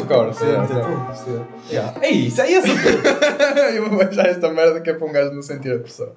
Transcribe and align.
yeah, 0.00 0.68
yeah. 0.68 1.46
Yeah. 1.70 2.00
É 2.00 2.10
isso, 2.10 2.40
é 2.40 2.52
esse 2.52 2.70
o 2.70 2.74
truque. 2.82 3.08
Eu 3.76 3.90
vou 3.90 4.02
achar 4.02 4.26
esta 4.26 4.48
merda 4.50 4.80
que 4.80 4.90
é 4.90 4.94
para 4.94 5.06
um 5.06 5.12
gajo 5.12 5.32
não 5.32 5.42
sentir 5.42 5.72
a 5.72 5.78
pressão. 5.78 6.12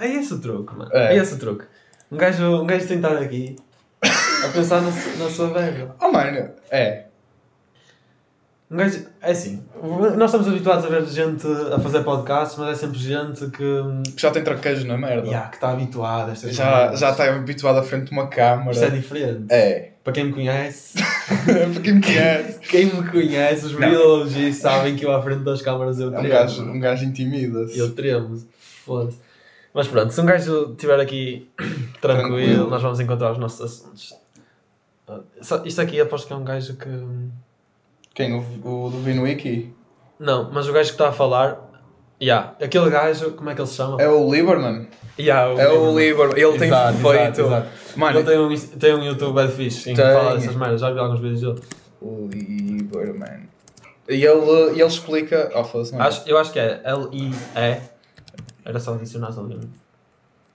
É 0.00 0.06
esse 0.06 0.34
o 0.34 0.38
truque, 0.38 0.74
mano. 0.74 0.90
É. 0.92 1.14
É, 1.14 1.16
esse 1.16 1.34
o 1.34 1.38
truque. 1.38 1.64
Um 2.10 2.16
gajo, 2.16 2.62
um 2.62 2.66
gajo 2.66 2.86
tem 2.86 3.00
que 3.00 3.06
estar 3.06 3.22
aqui 3.22 3.56
a 4.02 4.48
pensar 4.48 4.80
na, 4.80 4.90
na 4.90 5.30
sua 5.30 5.48
velha. 5.52 5.94
Oh, 6.00 6.10
mano, 6.10 6.50
é. 6.70 7.04
Um 8.70 8.76
gajo, 8.76 9.06
é 9.22 9.30
assim, 9.30 9.64
nós 10.16 10.24
estamos 10.24 10.48
habituados 10.48 10.84
a 10.84 10.88
ver 10.88 11.04
gente 11.06 11.46
a 11.72 11.78
fazer 11.78 12.02
podcasts, 12.02 12.58
mas 12.58 12.70
é 12.70 12.74
sempre 12.74 12.98
gente 12.98 13.46
que, 13.50 14.12
Que 14.14 14.20
já 14.20 14.30
tem 14.32 14.42
traquejo 14.42 14.86
na 14.86 14.98
merda. 14.98 15.26
yeah, 15.26 15.48
que 15.48 15.56
está 15.56 15.70
habituada 15.70 16.30
a 16.30 16.32
estas 16.32 16.54
Já, 16.54 16.94
já 16.94 17.10
está 17.10 17.32
habituado 17.32 17.78
à 17.78 17.82
frente 17.82 18.06
de 18.06 18.12
uma 18.12 18.26
câmara. 18.26 18.72
Isto 18.72 18.84
é 18.84 18.90
diferente. 18.90 19.46
É. 19.50 19.92
Para 20.06 20.12
quem 20.12 20.24
me 20.26 20.32
conhece, 20.34 20.94
para 21.02 21.82
quem 21.82 21.94
me 21.94 22.00
conhece. 22.00 22.58
quem 22.60 22.84
me 22.86 23.10
conhece, 23.10 23.66
os 23.66 23.72
biólogos 23.72 24.32
sabem 24.54 24.94
que 24.94 25.04
eu 25.04 25.12
à 25.12 25.20
frente 25.20 25.42
das 25.42 25.60
câmaras 25.60 25.98
eu 25.98 26.06
É 26.06 26.16
um 26.16 26.20
tremo. 26.20 26.28
gajo, 26.28 26.62
um 26.62 26.78
gajo 26.78 27.04
intimida-se. 27.06 27.76
Eu 27.76 27.92
tremo, 27.92 28.40
foda-se. 28.84 29.18
Mas 29.74 29.88
pronto, 29.88 30.12
se 30.12 30.20
um 30.20 30.24
gajo 30.24 30.70
estiver 30.70 31.00
aqui 31.00 31.50
tranquilo, 32.00 32.36
Tranquilo. 32.36 32.70
nós 32.70 32.80
vamos 32.80 33.00
encontrar 33.00 33.32
os 33.32 33.38
nossos 33.38 33.60
assuntos. 33.60 34.14
Isto 35.64 35.80
aqui 35.80 36.00
aposto 36.00 36.28
que 36.28 36.32
é 36.32 36.36
um 36.36 36.44
gajo 36.44 36.76
que. 36.76 36.88
Quem? 38.14 38.32
O, 38.32 38.86
o 38.86 38.90
do 38.90 39.00
Vinwiki? 39.00 39.74
Não, 40.20 40.52
mas 40.52 40.68
o 40.68 40.72
gajo 40.72 40.90
que 40.90 40.94
está 40.94 41.08
a 41.08 41.12
falar. 41.12 41.65
Yeah, 42.20 42.54
aquele 42.62 42.88
gajo, 42.90 43.32
como 43.32 43.50
é 43.50 43.54
que 43.54 43.60
ele 43.60 43.68
se 43.68 43.74
chama? 43.74 44.00
É 44.00 44.08
o 44.08 44.30
Lieberman. 44.32 44.88
Yeah, 45.18 45.50
É 45.62 45.68
o 45.68 45.96
Lieberman. 45.96 46.38
Ele 46.38 46.58
tem 46.58 46.68
Exato, 46.68 46.98
feito. 46.98 47.12
exato, 47.18 47.40
exato. 47.42 47.68
Mano, 47.96 48.18
Ele 48.18 48.26
tem 48.28 48.38
um, 48.38 48.78
tem 48.78 48.94
um 48.94 49.04
YouTube 49.04 49.34
bad 49.34 49.52
fixe 49.52 49.90
em 49.90 49.94
que 49.94 50.00
fala 50.02 50.34
dessas 50.36 50.56
merdas, 50.56 50.80
já 50.80 50.90
vi 50.90 50.98
alguns 50.98 51.20
vídeos 51.20 51.40
dele. 51.40 51.60
o 52.00 52.28
Lieberman. 52.32 53.48
E 54.08 54.24
ele, 54.24 54.50
ele 54.70 54.82
explica. 54.84 55.50
Oh, 55.54 55.82
não 55.92 56.02
é? 56.02 56.06
Acho, 56.06 56.22
eu 56.26 56.38
acho 56.38 56.52
que 56.52 56.58
é 56.58 56.80
L-I-E. 56.84 57.80
Era 58.64 58.80
só 58.80 58.94
adicionar 58.94 59.28
ali. 59.38 59.58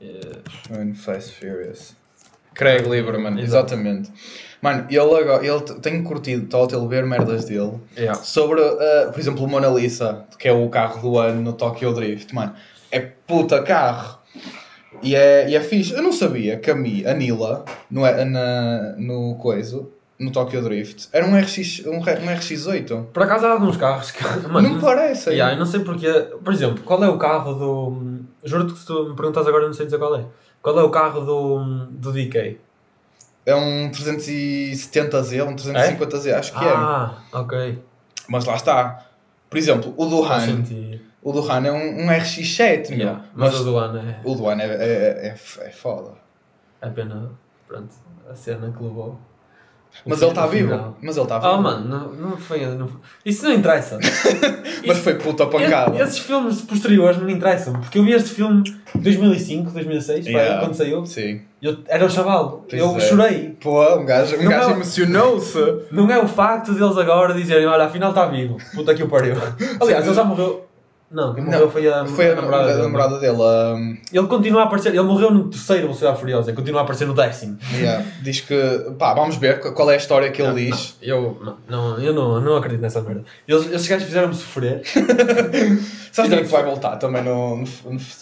Eh, 0.01 0.37
Mano, 0.69 0.95
Fast 0.95 1.33
Furious. 1.35 1.95
Craig 2.53 2.87
Lieberman, 2.87 3.39
exatamente. 3.39 4.11
Mano, 4.61 4.85
ele 4.89 4.99
agora. 4.99 5.45
Ele 5.45 5.59
t- 5.61 5.73
tem 5.75 6.03
curtido 6.03 6.45
total 6.47 6.87
ver 6.87 7.05
merdas 7.05 7.45
dele. 7.45 7.73
yeah. 7.97 8.13
Sobre, 8.21 8.61
uh, 8.61 9.11
por 9.11 9.19
exemplo, 9.19 9.43
o 9.43 9.47
Mona 9.47 9.67
Lisa, 9.69 10.25
que 10.37 10.47
é 10.47 10.53
o 10.53 10.69
carro 10.69 11.01
do 11.01 11.17
ano 11.17 11.41
no 11.41 11.53
Tokyo 11.53 11.93
Drift, 11.93 12.33
mano, 12.35 12.53
é 12.91 12.99
puta 12.99 13.61
carro. 13.63 14.19
E 15.01 15.15
é, 15.15 15.49
e 15.49 15.55
é 15.55 15.61
fixe. 15.61 15.93
Eu 15.93 16.03
não 16.03 16.11
sabia 16.11 16.57
que 16.57 16.69
a, 16.69 16.75
Mi, 16.75 17.05
a 17.07 17.13
Nila, 17.13 17.65
no, 17.89 18.01
na, 18.01 18.93
no 18.97 19.35
coiso, 19.35 19.89
no 20.19 20.29
Tokyo 20.31 20.61
Drift, 20.61 21.07
era 21.11 21.25
um, 21.25 21.35
RX, 21.35 21.83
um, 21.87 21.95
um 21.95 22.01
RX8. 22.03 23.05
Por 23.11 23.23
acaso 23.23 23.47
há 23.47 23.51
alguns 23.53 23.77
carros 23.77 24.11
que. 24.11 24.23
Mano, 24.47 24.69
não 24.69 24.79
parece. 24.79 25.29
hein? 25.31 25.35
Yeah, 25.37 25.55
eu 25.55 25.59
não 25.59 25.65
sei 25.65 25.79
porque. 25.79 26.07
Por 26.43 26.53
exemplo, 26.53 26.83
qual 26.83 27.03
é 27.03 27.09
o 27.09 27.17
carro 27.17 27.53
do. 27.53 28.19
Juro-te 28.43 28.73
que 28.73 28.79
se 28.79 28.85
tu 28.85 29.09
me 29.09 29.15
perguntas 29.15 29.47
agora, 29.47 29.63
eu 29.63 29.67
não 29.69 29.73
sei 29.73 29.85
dizer 29.85 29.97
qual 29.97 30.15
é. 30.15 30.25
Qual 30.61 30.77
é 30.79 30.83
o 30.83 30.89
carro 30.91 31.21
do, 31.21 31.85
do 31.89 32.11
DK? 32.11 32.57
É 33.45 33.55
um 33.55 33.89
370Z, 33.89 35.47
um 35.47 35.55
350Z, 35.55 36.33
acho 36.33 36.51
que 36.53 36.63
é. 36.63 36.69
ah, 36.69 37.17
ok. 37.33 37.83
Mas 38.27 38.45
lá 38.45 38.55
está. 38.55 39.05
Por 39.49 39.57
exemplo, 39.57 39.93
o 39.97 40.05
do 40.05 40.23
Han. 40.23 40.63
O 41.23 41.31
do 41.31 41.51
Han 41.51 41.67
é 41.67 41.71
um, 41.71 42.05
um 42.05 42.07
RX7, 42.07 42.89
meu. 42.89 42.99
Yeah, 42.99 43.25
Mas, 43.33 43.51
Mas 43.51 43.61
o 43.61 43.63
do 43.63 43.77
ano 43.77 43.97
é. 43.99 44.19
o 44.23 44.35
do 44.35 44.49
Han 44.49 44.59
é, 44.59 44.65
é, 44.65 45.27
é, 45.27 45.67
é 45.67 45.71
foda. 45.71 46.13
É 46.81 46.89
pena. 46.89 47.31
Pronto, 47.67 47.93
a 48.29 48.35
cena 48.35 48.71
que 48.71 48.83
levou. 48.83 49.19
Mas 50.05 50.21
ele 50.21 50.31
está 50.31 50.47
vivo. 50.47 50.95
Mas 51.01 51.15
ele 51.17 51.25
está 51.25 51.37
vivo. 51.39 51.51
Oh 51.53 51.61
mano, 51.61 51.87
não, 51.87 52.13
não 52.31 52.37
foi. 52.37 52.65
Não, 52.65 52.89
isso 53.25 53.43
não 53.45 53.53
interessa. 53.53 53.99
Mas 54.87 54.97
foi 54.99 55.15
puta 55.15 55.45
pancada. 55.45 56.01
Esses 56.01 56.19
filmes 56.19 56.61
posteriores 56.61 57.17
não 57.17 57.25
me 57.25 57.33
interessam, 57.33 57.73
porque 57.73 57.99
eu 57.99 58.03
vi 58.03 58.13
este 58.13 58.29
filme 58.31 58.63
em 58.95 58.99
2005, 58.99 59.71
2006, 59.71 60.25
pá, 60.25 60.31
Yeah. 60.31 60.59
quando 60.61 60.73
saiu. 60.73 61.05
Sim. 61.05 61.41
Eu 61.61 61.77
era 61.87 62.05
o 62.05 62.09
chaval, 62.09 62.65
Pois 62.67 62.81
eu 62.81 62.97
é. 62.97 62.99
chorei. 62.99 63.57
Pô, 63.61 63.95
um 63.95 64.05
gajo, 64.05 64.35
um 64.37 64.43
Não 64.43 64.49
gajo 64.49 64.69
é- 64.69 64.73
emocionou-se. 64.73 65.59
Não 65.91 66.09
é 66.09 66.17
o 66.19 66.27
facto 66.27 66.73
deles 66.73 66.97
agora 66.97 67.33
dizerem, 67.35 67.67
olha, 67.67 67.83
afinal 67.85 68.09
está 68.09 68.25
vivo, 68.25 68.57
puta 68.73 68.95
que 68.95 69.03
o 69.03 69.07
pariu. 69.07 69.35
Aliás, 69.79 70.05
ele 70.05 70.15
já 70.15 70.23
morreu. 70.23 70.65
Não, 71.11 71.33
quem 71.33 71.43
morreu 71.43 71.59
Não, 71.61 71.69
foi 71.71 71.87
a, 71.91 72.05
Foi 72.05 72.31
a, 72.31 72.35
namorada, 72.35 72.63
a 72.63 72.67
dele. 72.67 72.81
namorada 72.83 73.19
dele. 73.19 73.37
um, 73.37 73.97
Ele 74.13 74.27
continua 74.27 74.61
a 74.61 74.63
aparecer, 74.63 74.89
ele 74.89 75.01
morreu 75.01 75.29
no 75.29 75.49
terceiro 75.49 75.83
Velocidade 75.83 76.17
Furiosa, 76.19 76.51
e 76.51 76.53
continua 76.53 76.79
a 76.79 76.83
aparecer 76.83 77.05
no 77.05 77.13
décimo. 77.13 77.57
yeah, 77.73 78.05
Diz 78.23 78.39
que. 78.41 78.55
Pá, 78.97 79.13
vamos 79.13 79.35
ver 79.35 79.59
qual 79.73 79.91
é 79.91 79.95
a 79.95 79.97
história 79.97 80.31
que 80.31 80.41
ele 80.41 80.69
diz. 80.69 80.95
Não, 81.01 81.07
eu 81.07 81.37
não, 81.43 81.57
não, 81.67 81.99
eu 81.99 82.13
não, 82.13 82.39
não 82.39 82.55
acredito 82.55 82.79
nessa 82.81 83.01
merda. 83.01 83.25
Eles, 83.47 83.65
esses 83.71 83.87
gajos 83.87 84.05
fizeram-me 84.07 84.33
sofrer. 84.35 84.81
Sabes 86.11 86.29
quem 86.31 86.39
é 86.39 86.43
que 86.43 86.47
vai 86.49 86.63
voltar 86.63 86.95
também 86.97 87.23
no, 87.23 87.57
no, 87.57 87.65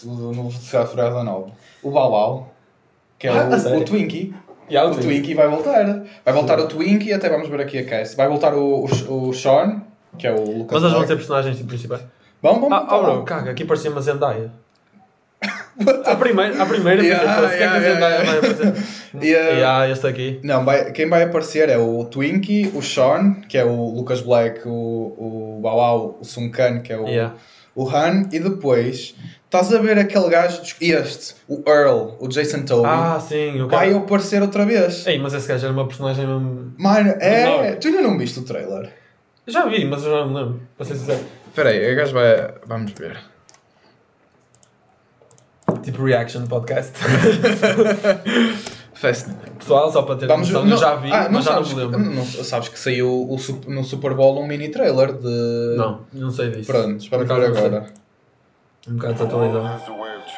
no, 0.04 0.32
no 0.32 0.48
Velocidade 0.48 0.88
Furiosa 0.90 1.22
9? 1.24 1.52
O 1.82 1.90
Balau. 1.90 2.52
Que 3.18 3.28
é 3.28 3.30
Ah, 3.30 3.48
o, 3.50 3.78
o 3.78 3.84
Twinkie. 3.84 4.34
Yeah, 4.70 4.90
O 4.90 4.94
Twinkie 4.96 5.34
vai 5.34 5.48
voltar. 5.48 5.84
Vai 6.24 6.34
voltar 6.34 6.58
o 6.60 6.66
Twinkie, 6.66 7.12
até 7.12 7.28
vamos 7.28 7.48
ver 7.48 7.60
aqui 7.60 7.78
a 7.78 7.84
cast. 7.84 8.16
Vai 8.16 8.28
voltar 8.28 8.54
o, 8.54 8.84
o, 9.08 9.28
o 9.28 9.34
Sean, 9.34 9.82
que 10.18 10.26
é 10.26 10.32
o 10.32 10.40
Lucas. 10.40 10.80
Mas 10.80 10.82
eles 10.82 10.94
vão 10.94 11.06
ter 11.06 11.16
personagens 11.16 11.60
principais. 11.62 12.02
Vamos, 12.42 12.60
vamos. 12.60 12.72
Ah, 12.78 12.86
oh, 12.88 12.90
voltar. 12.96 13.12
bro, 13.12 13.22
caga, 13.24 13.50
aqui 13.50 13.64
parecia 13.64 13.90
uma 13.90 14.00
Zendaya. 14.00 14.50
a 16.04 16.16
primeira, 16.16 16.62
a 16.62 16.66
primeira 16.66 17.02
Yeah, 17.02 17.24
pensei, 17.24 17.42
"Pô, 17.42 17.48
se 17.50 17.56
que 17.56 17.62
é 17.62 17.66
que 17.68 17.72
a 17.74 17.76
yeah, 17.78 17.94
Zendaya 17.94 18.14
yeah, 18.16 18.30
vai 18.30 18.38
aparecer? 18.38 18.84
E, 19.14 19.34
uh, 19.34 19.56
Yeah, 19.58 19.88
este 19.90 20.06
aqui. 20.06 20.40
Não, 20.42 20.64
vai, 20.64 20.92
quem 20.92 21.08
vai 21.08 21.22
aparecer 21.22 21.68
é 21.68 21.78
o 21.78 22.04
Twinkie, 22.04 22.70
o 22.74 22.82
Sean, 22.82 23.36
que 23.48 23.56
é 23.56 23.64
o 23.64 23.90
Lucas 23.94 24.20
Black, 24.20 24.60
o, 24.66 24.70
o 24.70 25.60
Bauau, 25.62 26.18
o 26.20 26.24
Sun 26.24 26.50
Khan, 26.50 26.80
que 26.80 26.92
é 26.92 26.98
o, 26.98 27.06
Yeah. 27.08 27.34
o 27.74 27.88
Han, 27.88 28.28
e 28.32 28.38
depois 28.38 29.14
estás 29.44 29.72
a 29.72 29.78
ver 29.78 29.98
aquele 29.98 30.28
gajo, 30.28 30.60
este, 30.80 31.34
o 31.48 31.62
Earl, 31.66 32.10
o 32.20 32.28
Jason 32.28 32.62
Toby, 32.62 32.86
Ah, 32.86 33.18
sim, 33.18 33.60
o 33.62 33.68
vai 33.68 33.88
cara. 33.88 33.98
aparecer 34.02 34.42
outra 34.42 34.64
vez. 34.66 35.06
Ei, 35.06 35.18
mas 35.18 35.32
esse 35.32 35.48
gajo 35.48 35.64
era 35.64 35.72
uma 35.72 35.86
personagem 35.86 36.26
mesmo. 36.26 36.72
Mano, 36.76 37.14
é. 37.18 37.70
Não. 37.70 37.76
Tu 37.80 37.88
ainda 37.88 38.02
não 38.02 38.18
viste 38.18 38.38
o 38.38 38.42
trailer? 38.42 38.90
Já 39.46 39.66
vi, 39.66 39.84
mas 39.86 40.04
eu 40.04 40.10
já 40.10 40.18
não 40.18 40.28
me 40.28 40.34
lembro, 40.34 40.60
para 40.76 40.86
ser 40.86 40.94
sincero. 40.96 41.20
Espera 41.50 41.70
aí, 41.70 41.92
o 41.92 41.96
gajo 41.96 42.14
vai. 42.14 42.54
Vamos 42.64 42.92
ver. 42.92 43.18
Tipo 45.82 46.04
reaction 46.04 46.46
podcast. 46.46 46.92
Fast. 48.94 49.30
Pessoal, 49.58 49.90
só 49.90 50.02
para 50.02 50.16
ter 50.16 50.26
Vamos 50.26 50.48
noção, 50.50 50.64
não- 50.66 50.72
eu 50.72 50.78
já 50.78 50.94
vi, 50.96 51.10
ah, 51.10 51.28
mas 51.30 51.44
já 51.44 51.56
não 51.56 51.64
sabes, 51.64 51.72
me 51.74 51.80
lembro. 51.80 51.98
Não, 52.14 52.24
sabes 52.24 52.68
que 52.68 52.78
saiu 52.78 53.08
o, 53.10 53.36
no 53.68 53.82
Super 53.82 54.14
Bowl 54.14 54.40
um 54.40 54.46
mini 54.46 54.68
trailer 54.68 55.12
de. 55.12 55.74
Não, 55.76 56.00
não 56.12 56.30
sei 56.30 56.50
disso. 56.50 56.70
Prontos, 56.70 57.08
vamos 57.08 57.26
ver 57.26 57.38
não 57.38 57.46
agora. 57.46 57.86
Um 58.88 58.94
bocado 58.94 59.12
desatualizado. 59.14 59.82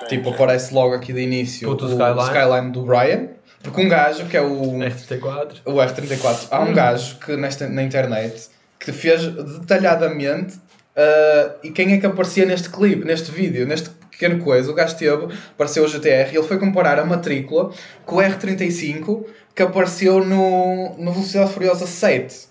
Tipo, 0.09 0.31
aparece 0.31 0.73
logo 0.75 0.95
aqui 0.95 1.13
de 1.13 1.21
início 1.21 1.69
Puto 1.69 1.87
o 1.87 1.91
Skyline. 1.91 2.23
Skyline 2.23 2.71
do 2.73 2.83
Brian. 2.83 3.29
Porque 3.63 3.81
um 3.81 3.89
gajo 3.89 4.27
que 4.27 4.37
é 4.37 4.43
o, 4.43 4.79
RT4. 4.79 5.61
o 5.65 5.73
R34, 5.75 6.49
há 6.51 6.61
um 6.61 6.73
gajo 6.73 7.19
que 7.19 7.37
nesta, 7.37 7.69
na 7.69 7.83
internet 7.83 8.49
que 8.79 8.91
fez 8.91 9.25
detalhadamente 9.27 10.59
ah, 10.97 11.53
e 11.63 11.71
quem 11.71 11.95
é 11.95 11.99
que 11.99 12.07
aparecia 12.07 12.45
neste 12.45 12.69
clipe, 12.69 13.05
neste 13.05 13.31
vídeo, 13.31 13.67
neste 13.67 13.91
pequeno 14.11 14.43
coisa. 14.43 14.71
O 14.71 14.75
gajo 14.75 14.97
teve, 14.97 15.29
apareceu 15.55 15.85
o 15.85 15.89
GTR 15.89 16.33
e 16.33 16.37
ele 16.37 16.47
foi 16.47 16.59
comparar 16.59 16.99
a 16.99 17.05
matrícula 17.05 17.71
com 18.05 18.17
o 18.17 18.19
R35 18.21 19.25
que 19.55 19.63
apareceu 19.63 20.25
no, 20.25 20.97
no 20.97 21.13
Velocidade 21.13 21.53
Furiosa 21.53 21.87
7, 21.87 22.49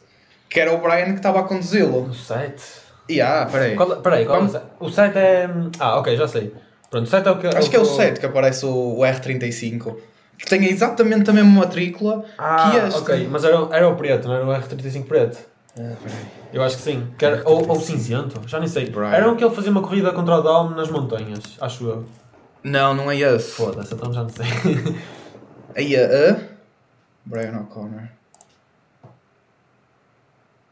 que 0.50 0.60
era 0.60 0.72
o 0.74 0.78
Brian 0.80 1.06
que 1.06 1.18
estava 1.20 1.40
a 1.40 1.44
conduzi-lo. 1.44 2.08
No 2.08 2.14
site. 2.14 2.64
E 3.10 3.20
ah, 3.22 3.48
peraí. 3.52 3.76
Qual, 3.76 3.98
peraí, 4.02 4.26
qual 4.26 4.42
é 4.42 4.44
o 4.44 4.50
site? 4.50 4.66
O 4.80 4.90
site 4.90 5.18
é. 5.18 5.50
Ah, 5.80 6.00
ok, 6.00 6.16
já 6.16 6.28
sei. 6.28 6.54
Pronto, 6.90 7.06
o 7.06 7.10
site 7.10 7.28
é 7.28 7.32
o 7.32 7.38
que. 7.38 7.48
Acho 7.48 7.70
que 7.70 7.76
é 7.76 7.80
o 7.80 7.86
7 7.86 8.20
que 8.20 8.26
aparece 8.26 8.66
o, 8.66 8.98
o 8.98 9.02
R35. 9.02 9.96
Que 10.38 10.46
tem 10.50 10.66
exatamente 10.66 11.30
a 11.30 11.34
mesma 11.34 11.52
matrícula 11.52 12.26
Ah, 12.38 12.72
que 12.72 12.78
este. 12.78 13.00
ok, 13.00 13.28
mas 13.30 13.44
era, 13.44 13.58
era 13.72 13.88
o 13.88 13.96
preto, 13.96 14.28
não 14.28 14.36
era 14.36 14.46
o 14.46 14.50
R35 14.50 15.06
preto? 15.06 15.38
Ah, 15.78 15.94
peraí. 16.02 16.41
Eu 16.54 16.62
acho 16.64 16.78
que 16.78 16.84
sim. 16.84 17.08
Que 17.18 17.26
era, 17.26 17.42
ou, 17.50 17.68
ou 17.68 17.80
cinzento, 17.80 18.42
já 18.48 18.60
nem 18.60 18.68
sei. 18.68 18.90
Brian. 18.90 19.12
Era 19.12 19.30
um 19.32 19.36
que 19.36 19.44
ele 19.44 19.54
fazia 19.56 19.72
uma 19.72 19.82
corrida 19.82 20.12
contra 20.12 20.36
o 20.38 20.42
Dom 20.42 20.70
nas 20.72 20.90
montanhas, 20.90 21.58
acho 21.62 21.86
eu. 21.88 22.06
Não, 22.64 22.94
não 22.94 23.10
é 23.10 23.18
esse. 23.18 23.52
Foda-se, 23.52 23.94
então 23.94 24.12
já 24.14 24.22
não 24.24 24.30
sei. 24.30 24.46
Aí 25.76 25.96
a. 25.96 26.38
Brian 27.26 27.58
O'Connor. 27.62 28.04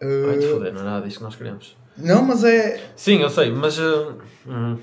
Vai 0.02 0.38
te 0.38 0.46
Uh, 0.46 0.52
foder, 0.54 0.74
não 0.74 0.82
é 0.82 0.84
nada 0.86 1.06
disto 1.06 1.18
que 1.18 1.24
nós 1.24 1.36
queremos. 1.36 1.76
não, 1.98 2.24
mas 2.24 2.44
é. 2.44 2.80
Sim, 2.96 3.22
eu 3.22 3.30
sei, 3.30 3.52
mas. 3.52 3.78
uh, 3.78 4.16
hum, 4.48 4.78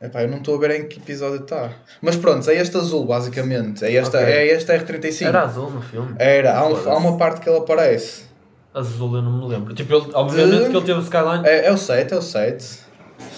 Epá, 0.00 0.22
eu 0.22 0.28
não 0.28 0.38
estou 0.38 0.56
a 0.56 0.58
ver 0.58 0.70
em 0.72 0.88
que 0.88 0.98
episódio 0.98 1.42
está. 1.42 1.70
Mas 2.02 2.16
pronto, 2.16 2.48
é 2.50 2.54
este 2.56 2.76
azul, 2.76 3.06
basicamente. 3.06 3.84
É 3.84 3.94
esta, 3.94 4.18
Ok. 4.18 4.28
é 4.32 4.46
este 4.48 4.70
R35. 4.72 5.26
era 5.26 5.42
azul 5.42 5.70
no 5.70 5.80
filme. 5.80 6.14
Era, 6.18 6.58
há, 6.58 6.66
um- 6.68 6.90
há 6.90 6.96
uma 6.98 7.16
parte 7.16 7.40
que 7.40 7.48
ele 7.48 7.58
aparece. 7.58 8.24
Azul 8.74 9.14
eu 9.16 9.22
não 9.22 9.32
me 9.38 9.46
lembro. 9.46 9.72
Tipo, 9.74 9.94
ele, 9.94 10.10
obviamente 10.14 10.64
De- 10.64 10.70
que 10.70 10.76
ele 10.76 10.84
teve 10.86 10.98
o 10.98 11.02
Skyline. 11.02 11.46
É, 11.46 11.66
é 11.66 11.72
o 11.72 11.78
7, 11.78 12.12
é 12.12 12.16
o 12.16 12.22
7. 12.22 12.80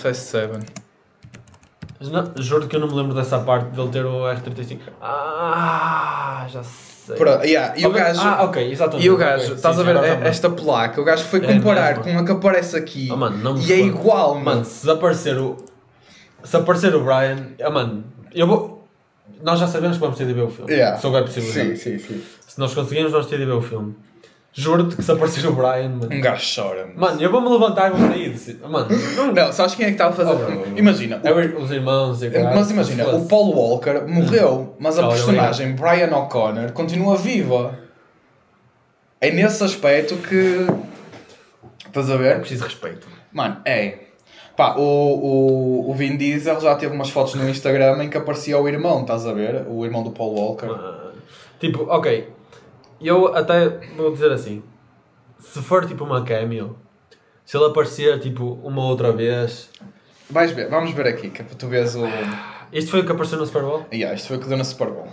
7. 0.02 0.58
Não, 2.10 2.32
juro 2.42 2.66
que 2.68 2.76
eu 2.76 2.80
não 2.80 2.88
me 2.88 2.94
lembro 2.94 3.14
dessa 3.14 3.38
parte 3.38 3.70
dele 3.70 3.88
ter 3.88 4.04
o 4.04 4.22
R35. 4.24 4.78
Ah, 5.00 6.46
já 6.48 6.62
sei. 6.62 7.16
Pronto, 7.16 7.44
yeah, 7.44 7.74
E 7.78 7.86
o 7.86 7.90
gajo. 7.90 8.20
Ah, 8.22 8.44
ok, 8.44 8.70
exatamente. 8.72 9.06
E 9.06 9.10
o 9.10 9.16
gajo, 9.16 9.46
sim, 9.46 9.54
estás 9.54 9.76
a 9.76 9.80
sim, 9.80 9.84
ver 9.86 9.96
agora 9.96 10.24
é- 10.24 10.28
esta 10.28 10.50
placa? 10.50 11.00
O 11.00 11.04
gajo 11.04 11.24
foi 11.24 11.44
É 11.44 11.54
comparar 11.54 11.98
mesmo. 11.98 12.04
com 12.12 12.18
a 12.18 12.24
que 12.24 12.32
aparece 12.32 12.76
aqui 12.76 13.08
Oh, 13.12 13.16
mano, 13.16 13.36
não 13.38 13.58
e 13.58 13.72
é 13.72 13.78
igual, 13.78 14.34
mano. 14.34 14.44
Mano, 14.44 14.64
se 14.64 14.90
aparecer 14.90 15.38
o. 15.38 15.56
Se 16.44 16.56
aparecer 16.56 16.94
o 16.94 17.02
Brian. 17.04 17.48
Ah, 17.62 17.70
mano, 17.70 18.04
eu 18.34 18.46
vou. 18.46 18.86
Nós 19.42 19.58
já 19.60 19.66
sabemos 19.66 19.96
que 19.96 20.00
vamos 20.02 20.16
ter 20.18 20.26
de 20.26 20.32
ver 20.34 20.42
o 20.42 20.50
filme. 20.50 20.72
Yeah. 20.72 20.98
Se 20.98 21.06
houver 21.06 21.22
possibilidade. 21.24 21.76
Sim, 21.78 21.98
sim, 21.98 22.06
sim. 22.06 22.22
Se 22.46 22.58
nós 22.58 22.74
conseguirmos, 22.74 23.12
vamos 23.12 23.26
ter 23.26 23.38
de 23.38 23.44
ver 23.44 23.52
o 23.52 23.62
filme. 23.62 23.94
Juro-te 24.58 24.96
que 24.96 25.02
se 25.02 25.12
aparecer 25.12 25.46
o 25.46 25.52
Brian, 25.52 25.90
mano. 25.90 26.08
Um 26.10 26.20
gajo 26.20 26.42
chora. 26.62 26.86
mano. 26.86 26.94
Mano, 26.98 27.20
eu 27.22 27.30
vou-me 27.30 27.48
levantar 27.50 27.88
e 27.88 27.96
vou 27.98 28.08
sair. 28.08 28.30
desse- 28.30 28.54
Mano, 28.54 28.86
não. 29.14 29.32
Não, 29.34 29.52
sabes 29.52 29.74
quem 29.74 29.84
é 29.84 29.88
que 29.88 29.94
está 29.94 30.08
a 30.08 30.12
fazer? 30.12 30.30
Oh. 30.32 30.78
Imagina, 30.78 31.20
É 31.22 31.30
o- 31.30 31.60
os 31.60 31.70
irmãos 31.70 32.22
e 32.22 32.28
o 32.28 32.32
caralho. 32.32 32.56
Mas 32.56 32.70
imagina, 32.70 33.06
o. 33.08 33.26
Paul 33.28 33.54
Walker 33.54 34.00
morreu, 34.06 34.74
mas 34.78 34.98
a 34.98 35.02
Olha, 35.02 35.10
personagem 35.14 35.72
Brian 35.74 36.16
O'Connor 36.16 36.72
continua 36.72 37.16
viva. 37.18 37.78
É 39.20 39.30
nesse 39.30 39.62
aspecto 39.62 40.16
que. 40.16 40.66
Estás 41.86 42.10
a 42.10 42.14
É 42.14 42.16
ver? 42.18 42.38
preciso 42.40 42.64
respeito. 42.64 43.06
Mano, 43.32 43.58
é. 43.64 43.98
Pá, 44.56 44.74
o, 44.76 44.80
o, 44.80 45.90
o 45.90 45.94
Vin 45.94 46.16
Diesel 46.16 46.58
já 46.60 46.74
teve 46.76 46.94
umas 46.94 47.10
fotos 47.10 47.34
no 47.34 47.46
Instagram 47.46 48.02
em 48.04 48.08
que 48.08 48.16
aparecia 48.16 48.58
o 48.58 48.66
irmão, 48.66 49.02
estás 49.02 49.26
a 49.26 49.32
ver? 49.34 49.66
O 49.68 49.84
irmão 49.84 50.02
do 50.02 50.10
Paul 50.12 50.34
Walker. 50.34 50.66
Mano, 50.66 51.06
Tipo, 51.60 51.84
ok. 51.90 52.28
Eu 53.00 53.34
até 53.34 53.68
vou 53.96 54.12
dizer 54.12 54.32
assim. 54.32 54.62
Se 55.40 55.60
for 55.62 55.86
tipo 55.86 56.04
uma 56.04 56.24
cameo, 56.24 56.76
se 57.44 57.56
ele 57.56 57.66
aparecer 57.66 58.18
tipo 58.20 58.58
uma 58.64 58.82
outra 58.84 59.12
vez. 59.12 59.70
Vais 60.30 60.50
ver, 60.50 60.68
vamos 60.68 60.90
ver 60.92 61.06
aqui, 61.06 61.30
que 61.30 61.42
é 61.42 61.44
para 61.44 61.54
tu 61.54 61.68
veres 61.68 61.94
o. 61.94 62.02
Isto 62.72 62.90
foi 62.90 63.00
o 63.00 63.06
que 63.06 63.12
apareceu 63.12 63.38
no 63.38 63.46
Super 63.46 63.62
Bowl? 63.62 63.86
Yeah, 63.92 64.14
isto 64.14 64.28
foi 64.28 64.38
o 64.38 64.40
que 64.40 64.48
deu 64.48 64.56
na 64.58 64.64
Super 64.64 64.88
Bowl. 64.88 65.06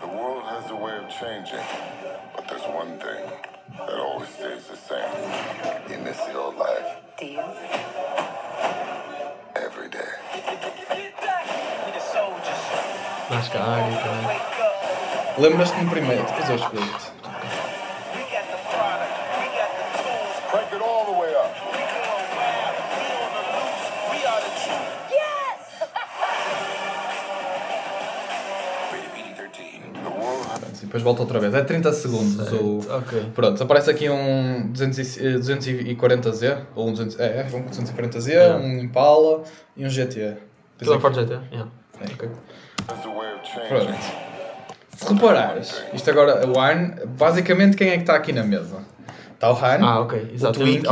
The 0.00 0.06
world 0.06 0.42
has 0.48 0.68
a 0.70 0.74
way 0.74 0.98
of 0.98 1.08
changing, 1.12 1.62
but 2.34 2.48
there's 2.48 2.64
one 2.66 2.90
thing 2.98 3.22
that 3.86 4.00
always 4.00 4.28
stays 4.30 4.66
the 4.66 4.76
same. 4.76 6.02
Miss 6.02 6.16
the 6.18 6.34
old 6.36 6.56
life 6.56 6.96
Do 7.20 7.26
you? 7.26 7.40
every 9.54 9.88
day. 9.90 10.10
NASCAR 13.30 13.78
e 13.92 13.96
caralho. 13.96 14.29
Lembras-te 15.40 15.80
no 15.80 15.90
primeiro, 15.90 16.22
depois 16.24 16.48
eu 16.50 16.56
explico-te. 16.56 17.10
E 30.82 30.86
depois 30.86 31.02
volta 31.02 31.22
outra 31.22 31.38
vez. 31.38 31.54
É 31.54 31.62
30 31.62 31.92
segundos. 31.92 32.52
O... 32.52 32.78
Ok. 32.98 33.30
Pronto, 33.34 33.62
aparece 33.62 33.90
aqui 33.90 34.08
um 34.08 34.70
200 34.72 34.98
e- 35.18 35.26
eh, 35.26 35.38
240Z, 35.38 36.58
ou 36.74 36.88
um 36.88 36.92
200, 36.92 37.20
é, 37.20 37.46
um 37.52 37.62
240Z, 37.64 38.32
É. 38.32 38.54
um 38.56 38.78
Impala 38.80 39.42
e 39.76 39.84
um 39.84 39.88
GT. 39.90 40.36
Tudo 40.78 40.94
a 40.94 41.00
parte 41.00 41.20
GT? 41.20 41.32
Yeah. 41.52 41.70
Ok. 42.14 42.28
has 42.88 43.04
a 43.04 43.08
way 43.08 43.32
of 43.34 43.44
changing. 43.44 43.68
Pronto. 43.68 44.19
Se 45.00 45.12
reparares, 45.14 45.82
isto 45.94 46.10
agora, 46.10 46.46
o 46.46 46.60
Han, 46.60 46.94
basicamente 47.18 47.74
quem 47.76 47.88
é 47.88 47.94
que 47.94 48.00
está 48.02 48.14
aqui 48.16 48.32
na 48.34 48.42
mesa? 48.44 48.76
Está 49.32 49.50
o 49.50 49.54
Han, 49.54 49.78
Ah, 49.82 50.00
ok. 50.00 50.30
Exato. 50.34 50.60
O 50.60 50.62
Twinkie. 50.62 50.86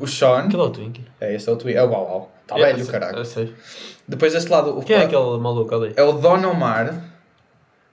O 0.00 0.06
Sean, 0.08 0.38
Aquele 0.40 0.62
é 0.62 0.64
o 0.64 0.70
Twinkie. 0.70 1.04
é 1.20 1.34
este 1.36 1.48
é 1.48 1.52
o 1.52 1.56
Twin, 1.56 1.72
é 1.74 1.82
o 1.84 1.88
Uau 1.90 2.04
Uau, 2.04 2.32
está 2.42 2.56
Yeah, 2.56 2.76
velho 2.76 2.90
caralho. 2.90 3.24
Depois 4.08 4.32
deste 4.32 4.50
lado, 4.50 4.76
o 4.76 4.82
Quem 4.82 4.96
é 4.96 5.04
aquele 5.04 5.38
maluco 5.38 5.72
ali? 5.72 5.92
é 5.96 6.02
o 6.02 6.12
Don 6.12 6.44
Omar, 6.50 6.92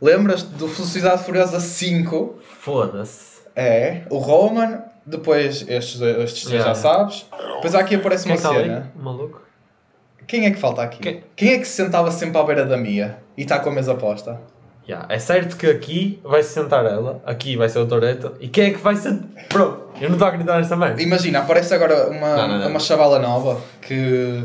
lembras-te 0.02 0.48
do 0.50 0.68
Velocidade 0.68 1.24
Furiosa 1.24 1.60
5? 1.60 2.40
Foda-se. 2.60 3.36
É, 3.56 4.02
o 4.10 4.18
Roman, 4.18 4.80
depois 5.06 5.64
estes, 5.70 6.00
dois- 6.00 6.18
estes 6.24 6.44
três 6.46 6.64
Yeah, 6.64 6.74
já 6.74 6.76
sabes. 6.76 7.26
Depois 7.58 7.76
aqui 7.76 7.96
aparece 7.96 8.26
Quem 8.26 8.36
é 8.36 8.40
uma 8.40 8.50
ali? 8.50 8.64
cena. 8.64 8.92
O 8.96 9.00
maluco? 9.04 9.42
Quem 10.26 10.46
é 10.48 10.52
que 10.52 10.58
falta 10.60 10.82
aqui? 10.82 11.00
Quem? 11.04 11.24
Quem? 11.36 11.54
é 11.54 11.58
que 11.60 11.66
se 11.66 11.76
sentava 11.76 12.10
sempre 12.12 12.38
à 12.40 12.44
beira 12.44 12.66
da 12.66 12.76
Mia 12.76 13.20
e 13.38 13.44
está 13.44 13.60
com 13.60 13.70
a 13.70 13.72
mesa 13.72 13.94
posta? 13.94 14.42
Yeah. 14.88 15.08
É 15.14 15.18
certo 15.18 15.58
que 15.58 15.66
aqui 15.68 16.20
vai 16.24 16.44
se 16.44 16.50
sentar 16.54 16.86
ela, 16.86 17.20
aqui 17.26 17.58
vai 17.58 17.68
ser 17.68 17.80
o 17.80 17.88
Toreto, 17.88 18.34
e 18.40 18.48
quem 18.48 18.66
é 18.66 18.70
que 18.72 18.78
vai 18.78 18.96
ser. 18.96 19.20
Bro, 19.52 19.90
eu 20.00 20.10
não 20.10 20.14
estou 20.16 20.26
a 20.26 20.30
acreditar 20.30 20.58
nesta 20.58 20.76
merda. 20.76 21.02
Imagina, 21.02 21.40
aparece 21.40 21.74
agora 21.74 22.08
uma, 22.08 22.36
Não, 22.36 22.48
não, 22.48 22.60
não. 22.60 22.68
uma 22.70 22.80
chavala 22.80 23.18
nova 23.18 23.60
que. 23.82 24.44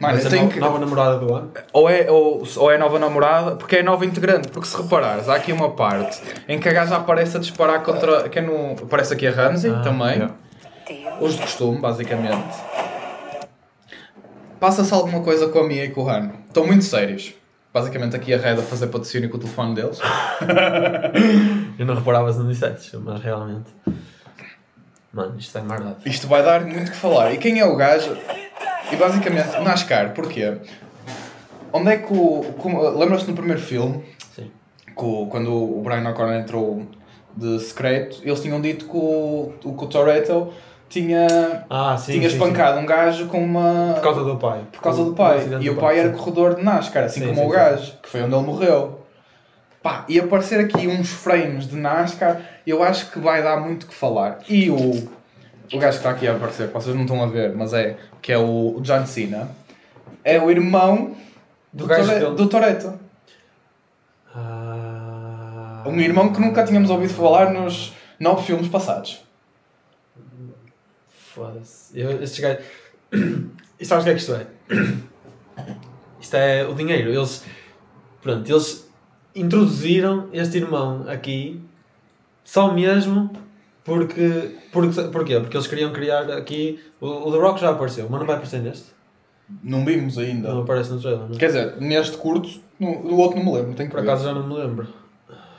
Mano, 0.00 0.18
eu 0.18 0.30
tenho 0.30 0.48
que. 0.48 0.58
nova 0.58 0.78
namorada 0.78 1.18
do 1.18 1.34
ano. 1.34 1.50
Ou 1.72 1.88
é, 1.88 2.10
ou, 2.10 2.42
ou 2.56 2.70
é 2.70 2.78
nova 2.78 2.98
namorada, 2.98 3.56
porque 3.56 3.76
é 3.76 3.82
nova 3.82 4.06
integrante. 4.06 4.48
Porque 4.48 4.68
se 4.68 4.76
reparares, 4.80 5.28
há 5.28 5.34
aqui 5.34 5.52
uma 5.52 5.70
parte 5.70 6.18
em 6.48 6.58
que 6.58 6.68
a 6.68 6.72
gaja 6.72 6.96
aparece 6.96 7.36
a 7.36 7.40
disparar 7.40 7.82
contra. 7.82 8.28
Que 8.30 8.38
é 8.38 8.42
no, 8.42 8.72
aparece 8.72 9.12
aqui 9.12 9.26
a 9.26 9.30
Ramsey 9.32 9.70
Ah, 9.70 9.80
também. 9.82 10.12
yeah. 10.12 10.34
Os 11.20 11.34
de 11.34 11.42
costume, 11.42 11.78
basicamente. 11.78 12.56
Passa-se 14.58 14.92
alguma 14.94 15.20
coisa 15.20 15.48
com 15.48 15.58
a 15.58 15.64
Mia 15.66 15.84
e 15.84 15.90
com 15.90 16.04
o 16.04 16.08
Han. 16.08 16.30
Estão 16.48 16.66
muito 16.66 16.84
sérios. 16.84 17.34
Basicamente 17.76 18.16
aqui 18.16 18.32
a 18.32 18.38
Red 18.38 18.52
a 18.54 18.62
fazer 18.62 18.86
patrocínio 18.86 19.28
com 19.28 19.36
o 19.36 19.40
telefone 19.40 19.74
deles. 19.74 19.98
Eu 21.78 21.84
não 21.84 21.94
reparava 21.94 22.32
se 22.32 22.38
não 22.38 22.48
dissesses, 22.48 22.90
mas 22.94 23.20
realmente. 23.20 23.66
Mano, 25.12 25.38
isto 25.38 25.58
é 25.58 25.60
mardado. 25.60 25.96
Isto 26.06 26.26
vai 26.26 26.42
dar 26.42 26.62
muito 26.62 26.90
que 26.90 26.96
falar. 26.96 27.34
E 27.34 27.36
quem 27.36 27.60
é 27.60 27.66
o 27.66 27.76
gajo? 27.76 28.16
E 28.90 28.96
basicamente, 28.96 29.60
NASCAR, 29.60 30.14
porquê? 30.14 30.56
Onde 31.70 31.90
é 31.90 31.96
que 31.98 32.10
o. 32.14 32.46
Lembras-te 32.98 33.28
no 33.28 33.36
primeiro 33.36 33.60
filme, 33.60 34.02
Sim. 34.34 34.50
que 34.86 35.04
o- 35.04 35.26
quando 35.26 35.52
o 35.52 35.82
Brian 35.82 36.08
O'Connor 36.08 36.32
entrou 36.34 36.86
de 37.36 37.60
secreto, 37.60 38.22
eles 38.24 38.40
tinham 38.40 38.58
dito 38.58 38.86
que 38.86 38.96
o, 38.96 39.52
o, 39.64 39.76
que 39.76 39.84
o 39.84 39.86
Toretto 39.86 40.50
tinha, 40.88 41.64
Ah, 41.68 41.96
sim. 41.98 42.12
tinha 42.12 42.28
sim, 42.30 42.36
espancado 42.36 42.78
um 42.78 42.86
gajo 42.86 43.26
com 43.26 43.42
uma. 43.44 43.88
sim. 43.88 43.94
Por 43.94 44.02
causa 44.02 44.24
do 44.24 44.36
pai. 44.36 44.60
por 44.72 44.80
causa 44.82 45.04
do 45.04 45.12
pai. 45.14 45.38
acidente 45.38 45.64
E 45.64 45.70
do 45.70 45.76
o 45.76 45.80
pai 45.80 45.98
era 45.98 46.10
sim. 46.10 46.16
corredor 46.16 46.54
de 46.54 46.62
NASCAR, 46.62 47.04
assim 47.04 47.20
Sim, 47.20 47.26
como 47.28 47.40
sim, 47.40 47.46
o 47.46 47.50
sim. 47.50 47.54
gajo, 47.56 47.92
que 48.02 48.08
foi 48.08 48.22
onde 48.22 48.34
ele 48.34 48.44
morreu. 48.46 49.00
Pá, 49.82 50.04
e 50.08 50.18
aparecer 50.18 50.58
aqui 50.60 50.88
uns 50.88 51.10
frames 51.10 51.68
de 51.68 51.76
NASCAR, 51.76 52.40
eu 52.66 52.82
acho 52.82 53.10
que 53.10 53.18
vai 53.20 53.42
dar 53.42 53.60
muito 53.60 53.86
que 53.86 53.94
falar. 53.94 54.38
E 54.48 54.68
o, 54.70 54.76
o 54.76 55.78
gajo 55.78 55.80
que 55.80 55.88
está 55.88 56.10
aqui 56.10 56.26
a 56.26 56.32
aparecer, 56.34 56.68
que 56.68 56.74
vocês 56.74 56.94
não 56.94 57.02
estão 57.02 57.22
a 57.22 57.26
ver, 57.26 57.54
mas 57.54 57.72
é, 57.72 57.96
que 58.20 58.32
é 58.32 58.38
o 58.38 58.78
John 58.82 59.06
Cena, 59.06 59.48
é 60.24 60.40
o 60.40 60.50
irmão 60.50 61.12
do, 61.72 61.84
Do 61.84 61.86
gajo 61.86 62.08
Tore- 62.20 62.34
do 62.36 62.48
Toretto. 62.48 62.94
Ah... 64.34 65.82
Um 65.86 66.00
irmão 66.00 66.32
que 66.32 66.40
nunca 66.40 66.64
tínhamos 66.64 66.90
ouvido 66.90 67.14
falar 67.14 67.52
nos 67.52 67.92
nove 68.18 68.42
filmes 68.44 68.68
passados. 68.68 69.22
Foda-se. 71.36 72.00
Eu- 72.00 72.22
Estes 72.22 72.40
gajos. 72.40 72.64
E 73.78 73.84
sabes 73.84 74.04
o 74.04 74.06
que 74.06 74.10
é 74.10 74.14
que 74.14 74.20
isto 74.20 74.34
é? 74.34 74.46
Isto 76.18 76.34
é 76.34 76.66
o 76.66 76.74
dinheiro. 76.74 77.10
Eles. 77.12 77.44
Pronto, 78.22 78.50
eles 78.50 78.90
introduziram 79.34 80.28
este 80.32 80.56
irmão 80.56 81.04
aqui 81.08 81.60
só 82.42 82.72
mesmo 82.72 83.30
porque. 83.84 84.56
porque 84.72 85.02
porquê? 85.12 85.38
Porque 85.38 85.56
eles 85.56 85.66
queriam 85.66 85.92
criar 85.92 86.30
aqui. 86.32 86.80
O, 87.00 87.28
o 87.28 87.32
The 87.32 87.38
Rock 87.38 87.60
já 87.60 87.70
apareceu, 87.70 88.08
mas 88.10 88.18
não 88.18 88.26
vai 88.26 88.36
aparecer 88.36 88.60
neste. 88.62 88.86
Não 89.62 89.84
vimos 89.84 90.16
ainda. 90.18 90.48
Não 90.52 90.62
aparece 90.62 90.90
no 90.90 91.00
trailer, 91.00 91.28
não? 91.28 91.36
Quer 91.36 91.46
dizer, 91.48 91.76
neste 91.80 92.16
curto, 92.16 92.48
no, 92.80 93.04
no 93.04 93.16
outro 93.18 93.38
não 93.38 93.44
me 93.44 93.52
lembro, 93.58 93.74
tenho 93.74 93.88
que 93.90 93.94
Por 93.94 94.02
ver. 94.02 94.10
acaso 94.10 94.24
já 94.24 94.34
não 94.34 94.48
me 94.48 94.54
lembro. 94.54 94.88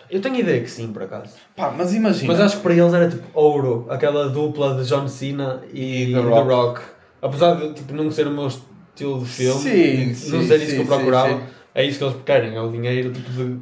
Eu 0.10 0.22
tenho 0.22 0.36
ideia 0.38 0.62
que 0.62 0.70
sim, 0.70 0.88
por 0.94 1.04
acaso. 1.04 1.34
Pá, 1.56 1.74
mas 1.76 1.94
imagina. 1.94 2.32
Mas 2.32 2.42
acho 2.42 2.58
que 2.58 2.64
para 2.64 2.74
eles 2.74 2.94
era 2.94 3.10
tipo 3.10 3.24
ouro, 3.34 3.86
aquela 3.90 4.30
dupla 4.30 4.76
de 4.76 4.88
John 4.88 5.08
Cena 5.08 5.62
e, 5.74 6.04
E 6.04 6.14
The 6.14 6.22
The 6.22 6.28
Rock. 6.28 6.50
Rock. 6.50 6.82
Apesar 7.22 7.56
de 7.56 7.74
tipo, 7.74 7.94
não 7.94 8.10
ser 8.12 8.28
o 8.28 8.32
meu 8.32 8.48
estilo 8.48 9.20
de 9.20 9.26
filme, 9.26 9.60
Sim, 9.62 10.06
não 10.32 10.42
sim, 10.42 10.48
ser 10.48 10.58
isso 10.58 10.70
sim, 10.72 10.76
que 10.78 10.82
eu 10.82 10.86
procurava, 10.86 11.30
sim. 11.30 11.44
é 11.76 11.84
isso 11.84 11.98
que 12.00 12.04
eles 12.06 12.16
querem, 12.26 12.56
é 12.56 12.62
o 12.62 12.72
dinheiro 12.72 13.12
tipo 13.12 13.30
de. 13.32 13.58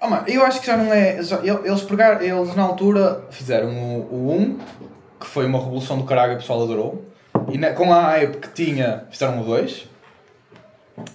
Ah, 0.00 0.08
mano, 0.08 0.24
eu 0.28 0.42
acho 0.44 0.60
que 0.60 0.66
já 0.66 0.76
não 0.76 0.92
é. 0.92 1.22
já- 1.22 1.40
eles 1.44 1.82
pegaram, 1.82 2.20
eles 2.20 2.54
na 2.56 2.62
altura 2.64 3.24
fizeram 3.30 3.68
o, 3.70 4.00
o 4.10 4.32
1, 4.32 4.58
que 5.20 5.26
foi 5.26 5.46
uma 5.46 5.58
revolução 5.58 5.98
do 5.98 6.04
caralho 6.04 6.32
e 6.32 6.34
o 6.34 6.38
pessoal 6.38 6.62
adorou. 6.62 7.04
E 7.52 7.58
na- 7.58 7.70
com 7.70 7.92
a 7.92 8.02
hype 8.02 8.38
que 8.38 8.48
tinha, 8.48 9.04
fizeram 9.10 9.40
o 9.40 9.44
2. 9.44 9.86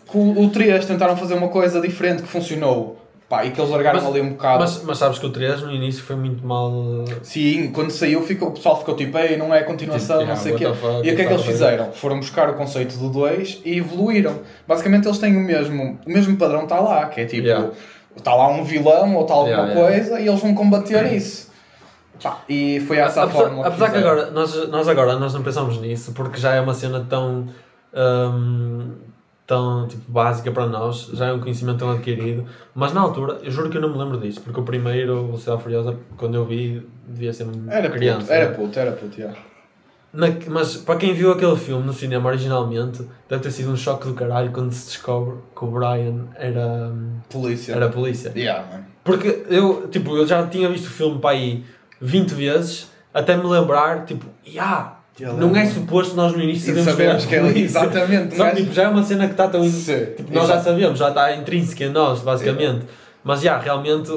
Com 0.07 0.31
o 0.45 0.49
3 0.49 0.85
tentaram 0.85 1.17
fazer 1.17 1.33
uma 1.33 1.47
coisa 1.49 1.81
diferente 1.81 2.21
que 2.21 2.27
funcionou. 2.27 3.00
Pá, 3.31 3.45
e 3.45 3.51
que 3.51 3.61
eles 3.61 3.71
largaram 3.71 4.01
Mas- 4.01 4.09
ali 4.09 4.19
um 4.19 4.31
bocado. 4.31 4.59
Mas, 4.59 4.83
mas 4.83 4.97
sabes 4.97 5.17
que 5.17 5.25
o 5.25 5.29
3 5.29 5.61
no 5.61 5.71
início 5.71 6.03
foi 6.03 6.17
muito 6.17 6.45
mal. 6.45 6.69
eh, 7.09 7.15
Sim, 7.23 7.71
quando 7.71 7.89
saiu 7.89 8.21
ficou, 8.23 8.49
o 8.49 8.51
pessoal 8.51 8.77
ficou 8.77 8.93
tipo, 8.93 9.17
ei, 9.17 9.37
não 9.37 9.53
é 9.55 9.63
continuação, 9.63 10.17
Tipo, 10.19 10.29
não 10.29 10.35
sei 10.35 10.51
o 10.53 10.57
quê. 10.57 10.65
E 10.65 10.67
o 10.67 11.01
que 11.01 11.09
é 11.09 11.13
que 11.15 11.21
eles 11.31 11.41
a 11.41 11.45
fizeram? 11.45 11.91
Foram 11.93 12.19
buscar 12.19 12.49
o 12.49 12.55
conceito 12.55 12.97
do 12.97 13.07
2 13.09 13.61
e 13.63 13.77
evoluíram. 13.77 14.41
Basicamente 14.67 15.07
eles 15.07 15.17
têm 15.17 15.37
o 15.37 15.39
mesmo, 15.39 15.97
o 16.05 16.11
mesmo 16.11 16.35
padrão 16.35 16.63
está 16.63 16.81
lá, 16.81 17.05
que 17.05 17.21
é 17.21 17.25
tipo, 17.25 17.47
Yeah. 17.47 17.69
está 18.17 18.35
lá 18.35 18.49
um 18.49 18.65
vilão 18.65 19.15
ou 19.15 19.21
está 19.21 19.33
alguma 19.33 19.55
Yeah, 19.65 19.73
coisa 19.75 20.19
e 20.19 20.27
eles 20.27 20.41
vão 20.41 20.53
combater 20.53 21.13
isso. 21.13 21.49
Pá, 22.21 22.41
e 22.49 22.81
foi 22.81 22.97
essa 22.97 23.21
a 23.21 23.23
apesar 23.23 23.39
fórmula 23.43 23.65
apesar 23.67 23.85
que 23.91 23.95
fizeram. 23.95 24.11
agora 24.11 24.31
nós, 24.31 24.67
nós 24.69 24.87
agora 24.89 25.15
nós 25.17 25.33
não 25.33 25.41
pensamos 25.41 25.79
nisso 25.79 26.11
porque 26.11 26.37
já 26.37 26.53
é 26.53 26.59
uma 26.59 26.73
cena 26.73 27.05
tão. 27.09 27.47
hum, 27.95 28.91
tão 29.51 29.85
tipo, 29.85 30.09
básica 30.09 30.49
para 30.49 30.65
nós, 30.65 31.09
já 31.11 31.25
é 31.27 31.33
um 31.33 31.39
conhecimento 31.41 31.79
tão 31.79 31.91
adquirido. 31.91 32.45
Mas 32.73 32.93
na 32.93 33.01
altura, 33.01 33.39
eu 33.43 33.51
juro 33.51 33.69
que 33.69 33.75
eu 33.75 33.81
não 33.81 33.89
me 33.91 33.97
lembro 33.97 34.17
disso, 34.17 34.39
porque 34.39 34.57
o 34.57 34.63
primeiro, 34.63 35.13
o 35.23 35.25
Velocidade 35.25 35.61
Furiosa, 35.61 35.97
quando 36.15 36.35
eu 36.35 36.45
vi, 36.45 36.87
devia 37.05 37.33
ser 37.33 37.47
Era 37.67 37.89
criança. 37.89 38.21
puto, 38.27 38.31
era 38.33 38.51
puto, 38.53 38.79
era 38.79 38.91
puto, 38.93 39.19
yeah. 39.19 39.37
Na- 40.13 40.27
mas 40.47 40.77
para 40.77 40.95
quem 40.97 41.13
viu 41.13 41.33
aquele 41.33 41.57
filme 41.57 41.85
no 41.85 41.91
cinema 41.91 42.29
originalmente, 42.29 43.05
deve 43.27 43.43
ter 43.43 43.51
sido 43.51 43.71
um 43.71 43.75
choque 43.75 44.07
do 44.07 44.13
caralho 44.13 44.51
quando 44.53 44.71
se 44.71 44.85
descobre 44.85 45.35
que 45.53 45.65
o 45.65 45.67
Brian 45.67 46.27
era, 46.35 46.93
Polícia. 47.29 47.73
era 47.73 47.89
polícia. 47.89 48.31
Yeah, 48.33 48.65
man. 48.71 48.83
Porque 49.03 49.43
eu, 49.49 49.89
tipo, 49.89 50.15
eu 50.15 50.25
já 50.25 50.47
tinha 50.47 50.69
visto 50.69 50.85
o 50.85 50.89
filme 50.91 51.19
para 51.19 51.31
aí 51.31 51.65
20 51.99 52.33
vezes, 52.33 52.89
até 53.13 53.35
me 53.35 53.43
lembrar, 53.47 54.05
tipo, 54.05 54.25
yeah, 54.47 55.00
não 55.19 55.55
é 55.55 55.65
suposto 55.65 56.15
nós 56.15 56.33
no 56.33 56.41
início 56.41 56.67
sabemos 56.73 56.91
sabemos 56.91 57.25
que 57.25 57.35
é 57.35 57.37
a 57.39 57.41
ele- 57.43 57.53
polícia. 57.53 57.79
exatamente, 57.79 58.35
Só 58.37 58.49
que, 58.49 58.55
tipo, 58.57 58.73
já 58.73 58.83
é 58.83 58.87
uma 58.87 59.03
cena 59.03 59.25
que 59.25 59.31
está 59.33 59.47
tão... 59.47 59.63
in- 59.63 59.69
Sim, 59.71 60.05
Tipo, 60.17 60.33
nós 60.33 60.47
já 60.47 60.53
exato. 60.55 60.63
sabemos, 60.69 60.99
já 60.99 61.09
está 61.09 61.35
intrínseca 61.35 61.83
em 61.83 61.89
nós, 61.89 62.21
basicamente. 62.21 62.85
Mas, 63.23 63.41
já, 63.41 63.57
realmente, 63.59 64.09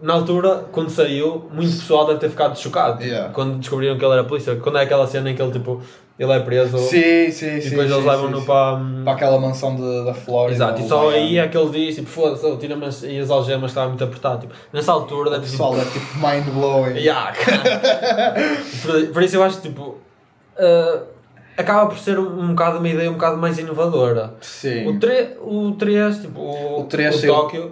na 0.00 0.12
altura, 0.14 0.64
quando 0.70 0.90
saiu, 0.90 1.48
muito 1.52 1.72
pessoal 1.72 2.06
deve 2.06 2.20
ter 2.20 2.28
ficado 2.30 2.56
chocado. 2.58 3.02
Yeah. 3.02 3.32
Quando 3.32 3.58
descobriram 3.58 3.98
que 3.98 4.04
ele 4.04 4.12
era 4.12 4.22
polícia. 4.24 4.54
Quando 4.56 4.78
é 4.78 4.82
aquela 4.82 5.06
cena 5.08 5.28
em 5.30 5.34
que 5.34 5.42
ele, 5.42 5.50
tipo, 5.50 5.80
ele 6.16 6.30
é 6.30 6.38
preso 6.38 6.78
Sim, 6.78 7.30
sim, 7.32 7.46
e 7.56 7.60
depois 7.68 7.88
sim, 7.88 7.94
eles 7.94 8.04
levam-no 8.06 8.42
para... 8.42 8.80
Para 9.02 9.12
aquela 9.14 9.40
mansão 9.40 9.74
de, 9.74 10.04
da 10.04 10.14
Flórida. 10.14 10.54
Exato, 10.54 10.82
e 10.82 10.86
só 10.88 11.10
aí 11.10 11.36
é 11.38 11.48
que 11.48 11.56
ele 11.58 11.70
diz, 11.70 11.96
tipo, 11.96 12.08
foda-se, 12.08 12.46
oh, 12.46 12.56
tira-me 12.56 12.84
as, 12.86 13.02
e 13.02 13.18
as 13.18 13.28
algemas 13.30 13.72
estava 13.72 13.88
muito 13.88 14.04
apertado. 14.04 14.42
Tipo, 14.42 14.54
nessa 14.72 14.92
altura 14.92 15.30
O 15.30 15.32
deve 15.32 15.42
pessoal 15.46 15.74
é 15.76 15.84
tipo 15.84 16.06
mind 16.18 16.44
blowing. 16.54 16.94
Yeah, 16.96 17.32
por, 18.82 19.06
por 19.08 19.22
isso 19.22 19.36
eu 19.36 19.42
acho 19.42 19.56
que 19.60 19.68
tipo. 19.68 19.98
Uh, 20.58 21.02
acaba 21.56 21.86
por 21.86 21.98
ser 21.98 22.18
um, 22.18 22.40
um 22.40 22.48
bocado 22.48 22.78
uma 22.78 22.88
ideia 22.88 23.08
um 23.10 23.14
bocado 23.14 23.36
mais 23.36 23.58
inovadora. 23.58 24.34
Sim. 24.40 24.86
O 24.88 24.98
3, 24.98 25.28
o 25.40 25.72
3 25.78 26.18
tipo, 26.20 26.40
o, 26.40 26.80
O 26.80 26.84
3 26.84 27.14
o 27.14 27.18
saiu- 27.18 27.34
Tóquio, 27.34 27.70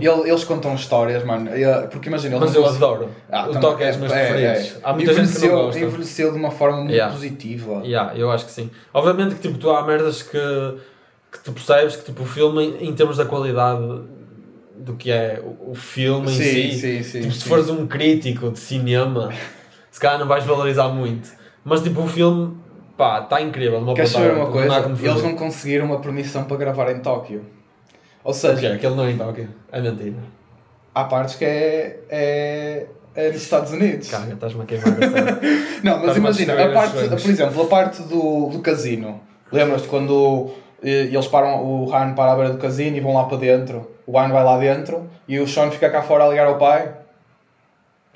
Ele- 0.00 0.30
eles 0.30 0.44
contam 0.44 0.74
histórias, 0.74 1.22
mano. 1.24 1.50
e, 1.54 1.62
Porque 1.88 2.08
imagina, 2.08 2.36
eles 2.36 2.46
mas 2.48 2.54
eu 2.54 2.64
adoro. 2.66 3.10
Ah, 3.30 3.48
o 3.50 3.60
Tóquio 3.60 3.84
é 3.84 3.90
dos 3.90 3.98
meus 4.00 4.12
preferidos. 4.12 4.76
Há 4.82 4.92
muita 4.94 5.12
gente 5.12 5.26
que 5.32 5.38
não 5.40 5.44
Envelheceu- 5.46 5.64
gosta. 5.66 5.80
Envelheceu 5.80 6.32
de 6.32 6.38
uma 6.38 6.50
forma 6.50 6.78
muito 6.78 6.92
Yeah. 6.92 7.12
positiva. 7.12 7.82
Yeah, 7.84 8.16
eu 8.16 8.30
acho 8.30 8.46
que 8.46 8.52
sim. 8.52 8.70
Obviamente 8.94 9.34
que 9.34 9.42
tipo, 9.42 9.58
tu 9.58 9.70
há 9.70 9.84
merdas 9.86 10.22
que, 10.22 10.38
que 11.30 11.38
tu 11.44 11.52
percebes 11.52 11.96
que 11.96 12.04
tipo, 12.06 12.22
o 12.22 12.26
filme, 12.26 12.76
em 12.80 12.94
termos 12.94 13.18
da 13.18 13.26
qualidade 13.26 13.82
do 14.74 14.94
que 14.94 15.10
é 15.12 15.40
o, 15.68 15.74
filme 15.74 16.32
em 16.32 16.34
Sim, 16.34 16.42
si, 16.44 16.78
sim, 16.80 17.02
sim, 17.02 17.20
tipo, 17.20 17.32
se 17.34 17.40
sim. 17.42 17.48
fores 17.48 17.68
um 17.68 17.86
crítico 17.86 18.50
de 18.50 18.58
cinema, 18.58 19.30
se 19.92 20.00
calhar 20.00 20.18
não 20.18 20.26
vais 20.26 20.44
valorizar 20.44 20.88
muito. 20.88 21.28
Mas 21.64 21.82
tipo, 21.82 22.02
o 22.02 22.08
filme, 22.08 22.56
pá, 22.96 23.20
está 23.20 23.40
incrível. 23.40 23.78
Uma 23.78 23.94
Queres 23.94 24.10
saber 24.10 24.32
uma 24.32 24.44
não 24.44 24.52
coisa? 24.52 24.90
Eles 25.00 25.22
não 25.22 25.34
conseguiram 25.34 25.86
uma 25.86 26.00
permissão 26.00 26.44
para 26.44 26.56
gravar 26.56 26.90
em 26.90 27.00
Tóquio. 27.00 27.44
Ou 28.24 28.32
seja, 28.32 28.60
quê? 28.60 28.66
Aquele 28.66 28.94
não 28.94 29.04
é 29.04 29.10
em 29.10 29.18
Tóquio. 29.18 29.48
É 29.70 29.80
mentira. 29.80 30.16
há 30.94 31.04
partes 31.04 31.34
que 31.36 31.44
é, 31.44 32.00
é, 32.08 32.86
é 33.14 33.28
nos 33.28 33.42
Estados 33.42 33.72
Unidos. 33.72 34.08
Caga, 34.08 34.34
estás-me 34.34 34.62
a 34.62 34.66
queimar. 34.66 34.88
a. 34.92 35.84
Não, 35.84 36.00
mas 36.00 36.16
a 36.16 36.18
imagina, 36.18 36.64
a 36.64 36.72
parte, 36.72 37.08
por 37.08 37.30
exemplo, 37.30 37.62
a 37.62 37.66
parte 37.66 38.02
do, 38.02 38.48
do 38.48 38.58
casino. 38.60 39.20
Lembras-te 39.50 39.88
quando 39.88 40.50
eh, 40.82 41.08
eles 41.12 41.26
param, 41.28 41.62
o 41.64 41.94
Han 41.94 42.14
para 42.14 42.32
à 42.32 42.36
beira 42.36 42.50
do 42.52 42.58
casino 42.58 42.96
e 42.96 43.00
vão 43.00 43.14
lá 43.14 43.24
para 43.24 43.36
dentro? 43.38 43.90
O 44.06 44.18
Han 44.18 44.28
vai 44.28 44.42
lá 44.44 44.58
dentro 44.58 45.08
e 45.28 45.38
o 45.38 45.46
Sean 45.46 45.70
fica 45.70 45.88
cá 45.90 46.02
fora 46.02 46.24
a 46.24 46.28
ligar 46.28 46.46
ao 46.46 46.58
pai? 46.58 47.01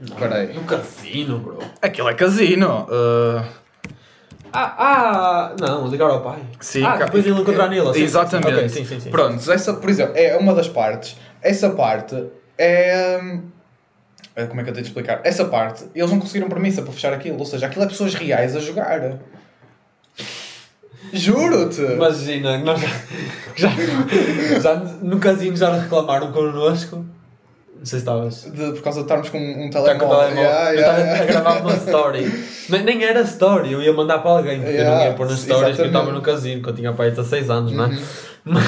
Espera 0.01 0.35
aí. 0.37 0.53
No 0.53 0.63
casino, 0.65 1.39
bro. 1.39 1.59
Aquilo 1.81 2.09
é 2.09 2.15
casino. 2.15 2.87
uh, 2.91 3.43
Ah, 4.53 4.75
ah, 4.79 5.57
não, 5.59 5.89
ligar 5.89 6.11
ao 6.11 6.21
pai. 6.23 6.41
Sim, 6.61 6.85
ah, 6.85 6.97
depois 6.97 7.27
ele 7.27 7.41
encontrar 7.41 7.69
nele. 7.69 7.93
sim, 7.95 8.03
Exatamente. 8.03 8.55
Ok, 8.55 8.69
sim, 8.69 8.85
sim, 8.85 9.01
sim. 9.01 9.11
Pronto, 9.11 9.51
essa, 9.51 9.75
por 9.75 9.89
exemplo, 9.91 10.13
é 10.17 10.37
uma 10.37 10.55
das 10.55 10.69
partes. 10.69 11.17
Essa 11.43 11.71
parte 11.71 12.27
é. 12.59 13.19
hum, 13.23 13.43
Como 14.49 14.61
é 14.61 14.65
que 14.65 14.71
eu 14.71 14.75
tenho 14.75 14.85
de 14.85 14.91
explicar? 14.91 15.21
Essa 15.25 15.45
parte, 15.47 15.85
eles 15.95 16.11
não 16.11 16.21
conseguiram 16.21 16.49
permissa 16.49 16.83
para 16.83 16.93
fechar 16.93 17.13
aquilo. 17.13 17.39
Ou 17.39 17.47
seja, 17.47 17.67
aquilo 17.67 17.85
é 17.85 17.89
pessoas 17.89 18.15
reais 18.15 18.55
a 18.55 18.61
jogar. 18.61 19.19
Juro-te! 21.13 21.81
Imagina, 21.81 22.59
nós 22.59 22.81
já, 22.81 22.89
já, 23.57 24.61
já 24.61 24.75
no 25.03 25.19
casino 25.19 25.57
já 25.57 25.73
reclamaram 25.73 26.33
connosco. 26.33 27.05
Não 27.79 27.85
sei 27.87 27.99
se 28.01 28.05
estavas. 28.05 28.45
Por 28.75 28.83
causa 28.83 29.01
de 29.01 29.05
estarmos 29.05 29.29
com 29.29 29.39
um 29.39 29.67
Está 29.67 29.81
com 29.81 29.85
o 29.85 30.09
telemóvel. 30.09 30.19
telemóvel. 30.19 30.43
Yeah, 30.43 30.71
eu 30.73 30.79
yeah, 30.79 30.99
estava 30.99 31.01
a 31.01 31.25
yeah. 31.25 31.33
gravar 31.33 31.61
uma 31.63 31.75
story. 31.77 32.45
Nem, 32.69 32.83
nem 32.85 33.05
era 33.05 33.21
story, 33.23 33.73
eu 33.73 33.83
ia 33.83 33.93
mandar 33.93 34.19
para 34.21 34.31
alguém, 34.33 34.61
porque 34.61 34.73
eu 34.77 34.85
não 34.85 34.91
Yeah, 34.93 35.05
ia 35.11 35.15
pôr 35.15 35.27
nas 35.29 35.41
stories 35.41 35.77
que 35.77 35.83
eu 35.83 35.87
estava 35.87 36.11
no 36.13 36.21
casino, 36.23 36.63
que 36.63 36.69
eu 36.69 36.75
tinha 36.75 36.93
pai 36.93 37.11
16 37.11 37.51
anos, 37.51 37.73
não 37.73 37.85
é? 37.85 37.89
Uhum. 37.89 37.97
Mas, 38.45 38.65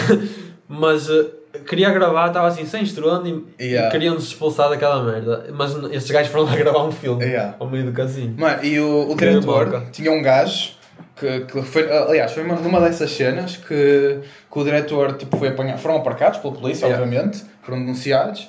mas, 0.68 1.10
eh, 1.10 1.58
queria 1.66 1.90
gravar, 1.90 2.28
estava 2.28 2.46
assim 2.48 2.64
sem 2.66 2.82
estrondo 2.82 3.46
e, 3.58 3.64
Yeah. 3.64 3.90
queriam-nos 3.90 4.24
expulsar 4.24 4.68
daquela 4.68 5.02
merda. 5.02 5.46
Mas 5.54 5.74
estes 5.92 6.10
gajos 6.10 6.30
foram 6.30 6.44
lá 6.44 6.54
gravar 6.56 6.84
um 6.84 6.92
filme 6.92 7.24
Yeah. 7.24 7.54
ao 7.58 7.68
meio 7.68 7.84
do 7.86 7.92
casino. 7.92 8.34
Mano, 8.36 8.62
e 8.64 8.78
o, 8.78 9.10
o 9.10 9.16
diretor 9.16 9.84
tinha 9.90 10.12
um 10.12 10.22
gajo 10.22 10.72
que, 11.16 11.40
que 11.40 11.62
foi, 11.62 11.90
aliás, 11.90 12.30
foi 12.32 12.44
uma- 12.44 12.54
numa 12.56 12.80
dessas 12.80 13.10
cenas 13.10 13.56
que, 13.56 14.20
que 14.52 14.58
o 14.58 14.62
diretor 14.64 15.14
tipo, 15.14 15.36
foi 15.36 15.48
apanhado, 15.48 15.78
foram 15.80 15.96
aparcados 15.96 16.38
pela 16.38 16.52
polícia, 16.54 16.86
Yeah. 16.86 17.02
obviamente, 17.04 17.42
foram 17.62 17.80
denunciados, 17.80 18.48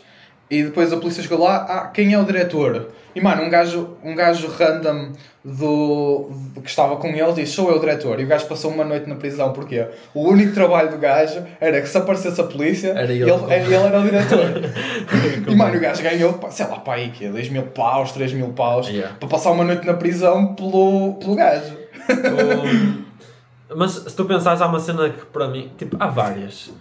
e 0.50 0.63
depois 0.63 0.91
a 0.91 0.98
polícia 0.98 1.22
chegou 1.24 1.39
lá, 1.44 1.58
ah, 1.70 1.88
quem 1.88 2.13
é 2.13 2.20
o 2.20 2.24
diretor? 2.25 2.88
E 3.15 3.22
mano, 3.22 3.41
um 3.44 3.50
gajo, 3.50 3.98
um 4.03 4.13
gajo 4.15 4.48
random 4.48 5.12
do, 5.44 6.29
do 6.53 6.62
que 6.62 6.70
estava 6.70 6.96
com 6.98 7.08
ele 7.08 7.34
disse, 7.34 7.53
sou 7.53 7.70
eu 7.70 7.77
o 7.77 7.79
diretor, 7.79 8.20
e 8.20 8.24
o 8.24 8.27
gajo 8.27 8.46
passou 8.46 8.72
uma 8.72 8.84
noite 8.86 9.10
na 9.10 9.15
prisão, 9.15 9.51
porquê? 9.51 9.88
O 10.13 10.27
único 10.29 10.53
trabalho 10.53 10.91
do 10.91 10.98
gajo 10.98 11.44
era 11.60 11.82
que 11.82 11.88
se 11.89 11.98
aparecesse 11.98 12.39
a 12.39 12.44
polícia, 12.44 12.89
Era 12.89 13.12
ele, 13.12 13.24
ele. 13.29 13.53
ele 13.53 13.74
era 13.74 14.00
o 14.00 14.03
diretor. 14.03 14.39
E 15.50 15.56
mano, 15.56 15.75
o 15.77 15.79
gajo 15.79 16.03
ganhou, 16.03 16.39
sei 16.51 16.68
lá, 16.68 16.79
pá, 16.79 16.96
aí 16.96 17.10
que 17.10 17.27
2 17.27 17.50
mil 17.50 17.63
paus, 17.63 18.12
3 18.12 18.32
mil 18.34 18.50
paus, 18.53 18.88
Yeah. 18.88 19.15
para 19.20 19.27
passar 19.29 19.51
uma 19.51 19.63
noite 19.63 19.86
na 19.88 19.96
prisão 19.96 20.53
pelo, 20.53 21.15
pelo 21.15 21.36
gajo. 21.36 21.75
O- 22.10 23.75
Mas 23.75 23.91
se 23.94 24.15
tu 24.15 24.25
pensares, 24.25 24.62
há 24.62 24.68
uma 24.68 24.79
cena 24.79 25.10
que 25.10 25.25
para 25.25 25.48
mim, 25.48 25.72
tipo, 25.77 25.98
há 26.00 26.08
várias. 26.08 26.72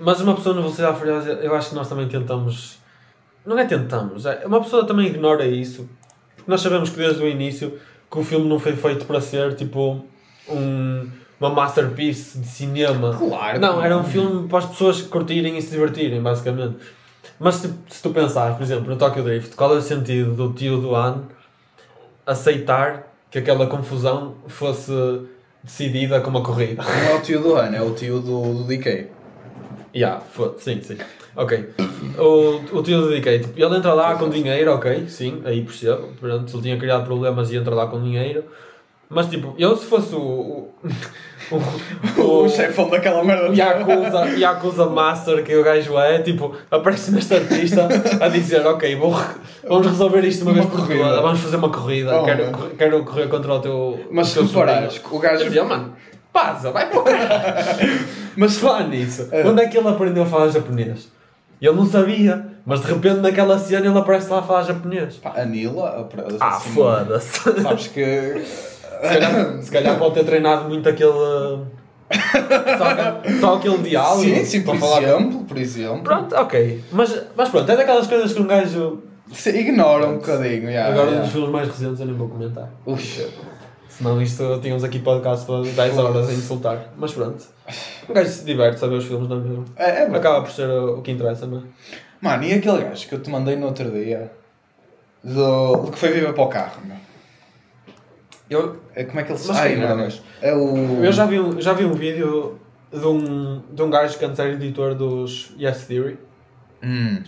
Mas 0.00 0.20
uma 0.20 0.34
pessoa 0.34 0.54
na 0.54 0.60
velocidade 0.62 0.98
furiosa, 0.98 1.30
eu 1.42 1.54
acho 1.54 1.70
que 1.70 1.74
nós 1.74 1.88
também 1.88 2.08
tentamos. 2.08 2.78
Não 3.44 3.58
é 3.58 3.64
tentamos, 3.64 4.24
é 4.24 4.46
uma 4.46 4.62
pessoa 4.62 4.86
também 4.86 5.06
ignora 5.06 5.44
isso. 5.46 5.88
Porque 6.34 6.50
nós 6.50 6.60
sabemos 6.60 6.90
que 6.90 6.96
desde 6.96 7.22
o 7.22 7.28
início 7.28 7.78
que 8.10 8.18
o 8.18 8.24
filme 8.24 8.48
não 8.48 8.58
foi 8.58 8.74
feito 8.76 9.04
para 9.04 9.20
ser 9.20 9.54
tipo 9.54 10.04
um, 10.48 11.10
uma 11.40 11.50
masterpiece 11.50 12.38
de 12.38 12.46
cinema. 12.46 13.16
Claro. 13.16 13.60
Não, 13.60 13.82
era 13.82 13.96
um 13.96 14.04
filme 14.04 14.48
para 14.48 14.58
as 14.58 14.66
pessoas 14.66 15.02
curtirem 15.02 15.58
e 15.58 15.62
se 15.62 15.70
divertirem, 15.70 16.22
basicamente. 16.22 16.76
Mas 17.38 17.56
se, 17.56 17.74
se 17.88 18.02
tu 18.02 18.10
pensares, 18.10 18.56
por 18.56 18.62
exemplo, 18.62 18.88
no 18.88 18.96
Tokyo 18.96 19.22
Drift, 19.22 19.54
qual 19.56 19.74
é 19.74 19.78
o 19.78 19.82
sentido 19.82 20.34
do 20.34 20.52
tio 20.52 20.80
do 20.80 20.94
Han 20.94 21.24
aceitar 22.26 23.12
que 23.30 23.38
aquela 23.38 23.66
confusão 23.66 24.36
fosse 24.46 24.92
decidida 25.62 26.20
com 26.20 26.30
uma 26.30 26.42
corrida? 26.42 26.82
Não 26.82 27.10
é 27.10 27.14
o 27.14 27.20
tio 27.20 27.42
do 27.42 27.54
ano, 27.54 27.76
é 27.76 27.82
o 27.82 27.94
tio 27.94 28.20
do, 28.20 28.62
do 28.62 28.64
DK. 28.64 29.08
Yeah, 29.94 30.22
sim, 30.58 30.80
sim. 30.82 30.98
Ok. 31.36 31.70
O, 32.18 32.78
o 32.78 32.82
tio 32.82 33.08
DK, 33.10 33.38
tipo, 33.40 33.52
ele 33.60 33.76
entra 33.76 33.92
lá 33.92 34.14
com 34.14 34.28
dinheiro, 34.28 34.72
ok, 34.72 35.04
sim, 35.08 35.42
aí 35.44 35.62
percebo. 35.62 36.08
Pronto, 36.20 36.52
ele 36.54 36.62
tinha 36.62 36.78
criado 36.78 37.04
problemas 37.04 37.50
e 37.50 37.56
entra 37.56 37.74
lá 37.74 37.86
com 37.88 38.00
dinheiro. 38.02 38.44
Mas 39.10 39.26
tipo, 39.28 39.54
eu 39.58 39.76
se 39.76 39.84
fosse 39.86 40.14
o. 40.14 40.68
o, 41.50 42.22
O, 42.22 42.48
chefão 42.48 42.88
daquela 42.88 43.22
merda. 43.22 43.50
o 43.50 43.54
Yakuza, 43.54 44.24
Yakuza 44.38 44.86
Master 44.86 45.44
que 45.44 45.54
o 45.54 45.62
gajo 45.62 45.98
é, 45.98 46.20
tipo, 46.22 46.54
aparece-me 46.70 47.18
este 47.18 47.34
artista 47.34 47.88
a 48.20 48.28
dizer, 48.28 48.66
ok, 48.66 48.96
vou, 48.96 49.14
vamos 49.68 49.86
resolver 49.88 50.24
isto 50.24 50.42
uma, 50.42 50.52
Uma 50.52 50.62
vez 50.62 50.72
por 50.74 50.86
todas, 50.88 51.20
vamos 51.22 51.40
fazer 51.40 51.56
uma 51.56 51.68
corrida, 51.68 52.18
Oh, 52.20 52.24
quero, 52.24 52.44
mano. 52.50 52.70
quero 52.78 53.04
correr 53.04 53.28
contra 53.28 53.54
o 53.54 53.60
teu 53.60 54.06
Mas 54.10 54.28
o 54.36 54.46
se 54.46 54.52
reparares, 54.54 54.94
sobrinho." 54.94 55.16
o 55.16 55.18
gajo- 55.20 55.44
dizia, 55.44 55.64
mano, 55.64 55.92
passa, 56.32 56.70
vai 56.70 56.88
para 56.88 57.00
o. 57.00 57.04
Mas 58.36 58.56
falar 58.56 58.88
nisso, 58.88 59.28
É. 59.30 59.42
quando 59.42 59.60
é 59.60 59.66
que 59.68 59.76
ele 59.76 59.88
aprendeu 59.88 60.22
a 60.22 60.26
falar 60.26 60.48
japonês? 60.48 61.12
Ele 61.66 61.76
não 61.76 61.86
sabia, 61.86 62.46
mas 62.66 62.80
de 62.80 62.86
repente 62.88 63.20
naquela 63.20 63.58
cena 63.58 63.86
ele 63.86 63.98
aparece 63.98 64.30
lá 64.30 64.40
a 64.40 64.42
falar 64.42 64.62
japonês. 64.62 65.16
Pá, 65.16 65.32
a 65.36 65.44
Nila, 65.44 65.88
a- 65.88 66.34
Ah, 66.40 66.56
assim, 66.56 66.70
foda-se. 66.70 67.62
Sabes 67.62 67.86
que. 67.88 68.42
Se 68.44 69.08
calhar, 69.08 69.62
se 69.62 69.70
calhar 69.70 69.98
pode 69.98 70.14
ter 70.14 70.24
treinado 70.24 70.68
muito 70.68 70.88
aquele. 70.88 71.10
Só, 72.78 72.84
aquele- 72.84 73.40
só 73.40 73.54
aquele 73.56 73.78
diálogo. 73.78 74.22
Sim, 74.22 74.44
sim, 74.44 74.62
por 74.62 74.78
para 74.78 74.80
falar. 74.88 75.02
exemplo, 75.02 75.44
por 75.44 75.58
exemplo. 75.58 76.02
Pronto, 76.02 76.34
ok. 76.36 76.84
Mas, 76.92 77.22
mas 77.36 77.48
pronto, 77.48 77.70
é 77.72 77.76
daquelas 77.76 78.06
coisas 78.06 78.32
que 78.32 78.40
um 78.42 78.46
gajo. 78.46 79.02
Se 79.32 79.50
ignora 79.50 80.06
um 80.06 80.14
bocadinho, 80.16 80.68
yeah, 80.70 80.90
Agora, 80.92 81.06
yeah. 81.06 81.22
nos 81.22 81.32
filmes 81.32 81.50
mais 81.50 81.66
recentes 81.68 81.98
eu 81.98 82.06
nem 82.06 82.14
vou 82.14 82.28
comentar. 82.28 82.68
Ux. 82.86 83.26
Senão 83.96 84.20
isto 84.20 84.58
tínhamos 84.60 84.82
aqui 84.84 84.98
podcast 84.98 85.46
para 85.46 85.62
10 85.62 85.98
horas 85.98 86.28
a 86.28 86.32
insultar. 86.32 86.92
Mas 86.96 87.12
pronto. 87.12 87.44
Um 88.08 88.12
gajo 88.12 88.28
se 88.30 88.44
diverte 88.44 88.84
a 88.84 88.88
ver 88.88 88.96
os 88.96 89.04
filmes, 89.04 89.28
não 89.28 89.36
é 89.36 89.40
mesmo? 89.40 89.64
É, 89.76 89.90
é. 90.02 90.02
Acaba 90.06 90.42
por 90.42 90.50
ser 90.50 90.68
o, 90.68 91.00
que 91.00 91.10
interessa, 91.12 91.46
não 91.46 91.58
é? 91.58 91.62
Mano, 92.20 92.44
e 92.44 92.52
aquele 92.54 92.82
gajo 92.82 93.06
que 93.08 93.14
eu 93.14 93.20
te 93.22 93.30
mandei 93.30 93.54
no 93.56 93.66
outro 93.66 93.90
dia 93.90 94.32
do, 95.22 95.76
do 95.76 95.92
que 95.92 95.98
foi 95.98 96.10
viver 96.12 96.32
para 96.32 96.42
o 96.44 96.48
carro, 96.48 96.80
meu? 96.84 96.96
Eu, 98.50 98.80
É, 98.94 99.04
como 99.04 99.20
é 99.20 99.22
que 99.22 99.32
ele 99.32 99.38
se 99.38 99.50
Ai, 99.52 99.76
não, 99.76 99.96
mas 99.96 100.20
É 100.42 100.54
o. 100.54 101.02
eu 101.04 101.12
já 101.12 101.24
vi, 101.26 101.38
um- 101.40 101.60
já 101.60 101.72
vi 101.72 101.84
um 101.84 101.94
vídeo 101.94 102.58
de 102.92 103.06
um, 103.06 103.62
de 103.72 103.82
um 103.82 103.90
gajo 103.90 104.18
que 104.18 104.24
antes 104.24 104.38
era 104.38 104.50
editor 104.52 104.94
dos 104.94 105.54
Yes 105.58 105.86
Theory. 105.86 106.18
Hum. 106.82 107.22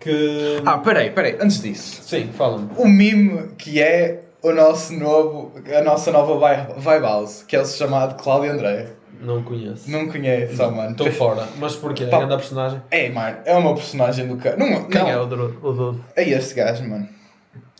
Que. 0.00 0.62
Ah, 0.64 0.78
peraí, 0.78 1.10
peraí, 1.10 1.36
antes 1.40 1.60
disso. 1.60 2.02
Sim, 2.02 2.30
fala-me. 2.32 2.68
O 2.76 2.86
mime 2.88 3.48
que 3.58 3.80
é 3.82 4.22
o 4.42 4.52
nosso 4.52 4.92
novo, 4.94 5.52
a 5.76 5.80
nossa 5.82 6.10
nova 6.12 6.34
vi- 6.38 6.80
Vibe 6.80 7.02
House, 7.02 7.42
que 7.42 7.56
é 7.56 7.60
o 7.60 7.66
chamado 7.66 8.22
Cláudio 8.22 8.52
André. 8.52 8.88
Não 9.20 9.42
conheço. 9.42 9.90
Não 9.90 10.08
conhece, 10.08 10.56
só, 10.56 10.70
mano. 10.70 10.92
Estou 10.92 11.10
fora. 11.10 11.44
Mas 11.56 11.74
porquê? 11.74 12.06
Pá. 12.06 12.16
É 12.16 12.20
grande 12.20 12.36
personagem? 12.36 12.82
É, 12.90 13.08
mano, 13.10 13.36
é 13.44 13.54
uma 13.56 13.74
personagem 13.74 14.28
do 14.28 14.36
cara. 14.36 14.56
Não, 14.56 14.84
Quem 14.84 15.00
não, 15.00 15.08
é 15.08 15.18
o 15.18 15.26
Dudu? 15.26 15.58
O 15.60 15.72
Dudu? 15.72 16.04
é 16.14 16.28
este 16.28 16.54
gajo, 16.54 16.88
mano. 16.88 17.08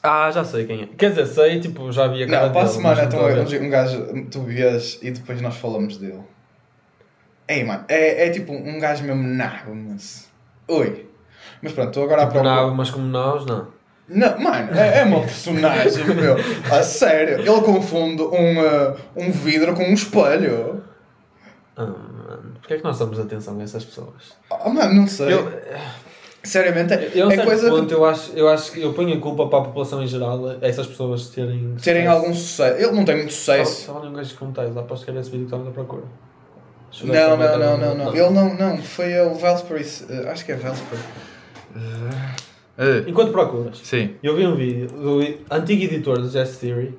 Ah, 0.03 0.31
já 0.33 0.43
sei 0.45 0.65
quem 0.67 0.83
é. 0.83 0.87
Quer 0.87 1.11
dizer, 1.11 1.27
sei, 1.27 1.61
tipo, 1.61 1.93
já 1.93 2.07
vi 2.09 2.23
a 2.25 2.27
cara 2.29 2.49
Não, 2.49 2.51
a 2.51 2.63
dele, 2.63 2.69
semana 2.75 3.05
então 3.05 3.21
a 3.21 3.29
um, 3.29 3.67
um 3.67 3.71
gajo 3.71 4.27
tu 4.31 4.43
vês 4.43 4.99
e 5.03 5.11
depois 5.13 5.41
nós 5.41 5.57
falamos 5.57 5.97
dele. 5.97 6.23
Ei, 7.47 7.65
mano, 7.65 7.85
é, 7.89 8.27
é 8.27 8.31
tipo 8.31 8.53
um 8.53 8.79
gajo 8.79 9.05
mesmo 9.05 9.23
nabo, 9.23 9.75
mas. 9.75 10.29
Oi. 10.69 11.07
Mas 11.63 11.73
pronto, 11.73 11.89
estou 11.89 12.05
agora 12.05 12.23
a 12.23 12.27
Tipo, 12.27 12.35
procurar. 12.41 12.63
não, 12.67 12.75
mas 12.75 12.91
como 12.91 13.07
nós, 13.07 13.45
não. 13.47 13.69
Não, 14.09 14.39
mano, 14.39 14.75
é, 14.75 15.01
é 15.01 15.05
uma 15.05 15.21
personagem, 15.21 16.05
meu. 16.07 16.37
A 16.71 16.83
sério, 16.83 17.41
ele 17.41 17.61
confunde 17.61 18.23
um, 18.23 18.59
uh, 18.59 18.97
um 19.15 19.31
vidro 19.31 19.75
com 19.75 19.83
um 19.83 19.93
espelho. 19.93 20.83
Ah, 21.77 21.85
mano. 21.85 22.55
Porquê 22.59 22.75
é 22.75 22.77
que 22.79 22.85
nós 22.85 22.99
damos 22.99 23.21
atenção 23.21 23.59
a 23.61 23.63
essas 23.63 23.85
pessoas? 23.85 24.35
Oh, 24.51 24.71
mano, 24.71 24.95
não 24.95 25.07
sei. 25.07 25.33
Eu, 25.33 25.53
Seriamente, 26.43 26.95
é, 26.95 27.11
eu, 27.15 27.31
é 27.31 27.35
certo 27.35 27.47
coisa 27.47 27.69
ponto, 27.69 27.87
de 27.87 27.93
eu, 27.93 28.05
acho, 28.05 28.33
eu 28.33 28.49
acho 28.49 28.73
que 28.73 28.81
eu 28.81 28.93
ponho 28.95 29.17
a 29.17 29.21
culpa 29.21 29.49
para 29.49 29.59
a 29.59 29.63
população 29.63 30.03
em 30.03 30.07
geral, 30.07 30.41
essas 30.63 30.87
pessoas 30.87 31.29
terem. 31.29 31.75
terem 31.83 32.05
sucesso. 32.05 32.09
algum 32.09 32.35
sucesso. 32.35 32.83
Ele 32.83 32.93
não 32.93 33.05
tem 33.05 33.17
muito 33.17 33.33
sucesso. 33.33 33.97
Ali 33.97 34.09
um 34.09 34.13
gajo 34.15 34.35
com 34.37 34.53
Tesla, 34.53 34.81
aposto 34.81 35.05
que 35.05 35.11
era 35.11 35.21
esse 35.21 35.31
vídeo 35.31 35.47
que 35.47 35.55
estava 35.55 35.69
à 35.69 35.73
procura. 35.73 36.05
Não, 37.03 37.37
não, 37.37 37.59
não, 37.59 37.77
não, 37.77 37.95
não. 37.95 38.17
Ele 38.17 38.31
não, 38.31 38.55
não. 38.55 38.79
Foi 38.79 39.21
o 39.21 39.35
Velsbury. 39.35 39.83
uh, 39.83 40.29
acho 40.31 40.45
que 40.45 40.53
é 40.53 40.57
Velsbury. 40.57 41.01
Uh, 41.77 42.48
Enquanto 43.07 43.33
procuras, 43.33 43.79
sim. 43.83 44.15
eu 44.23 44.37
vi 44.37 44.47
um 44.47 44.55
vídeo 44.55 44.87
do 44.89 45.21
antigo 45.51 45.83
editor 45.83 46.21
do 46.21 46.29
Jazz 46.29 46.59
Theory. 46.59 46.97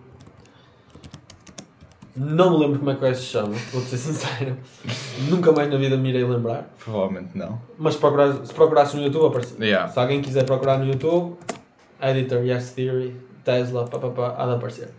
Não 2.15 2.51
me 2.51 2.57
lembro 2.65 2.79
como 2.79 2.91
é 2.91 2.95
que 2.95 2.99
o 2.99 3.03
gajo 3.03 3.19
se 3.19 3.27
chama, 3.27 3.55
vou 3.71 3.81
ser 3.81 3.95
sincero. 3.97 4.57
Nunca 5.29 5.51
mais 5.53 5.69
na 5.69 5.77
vida 5.77 5.95
me 5.95 6.09
irei 6.09 6.25
lembrar. 6.25 6.69
Provavelmente 6.83 7.29
não. 7.37 7.61
Mas 7.77 7.93
se 7.93 7.99
procurasse 8.53 8.97
no 8.97 9.03
YouTube, 9.03 9.27
aparecia. 9.27 9.63
Yeah. 9.63 9.87
Se 9.89 9.99
alguém 9.99 10.21
quiser 10.21 10.43
procurar 10.43 10.79
no 10.79 10.85
YouTube, 10.85 11.37
Editor 12.01 12.43
Yes 12.43 12.71
Theory, 12.71 13.15
Tesla, 13.45 13.85
papapá, 13.87 14.35
há 14.37 14.45
de 14.47 14.51
aparecer. 14.55 14.89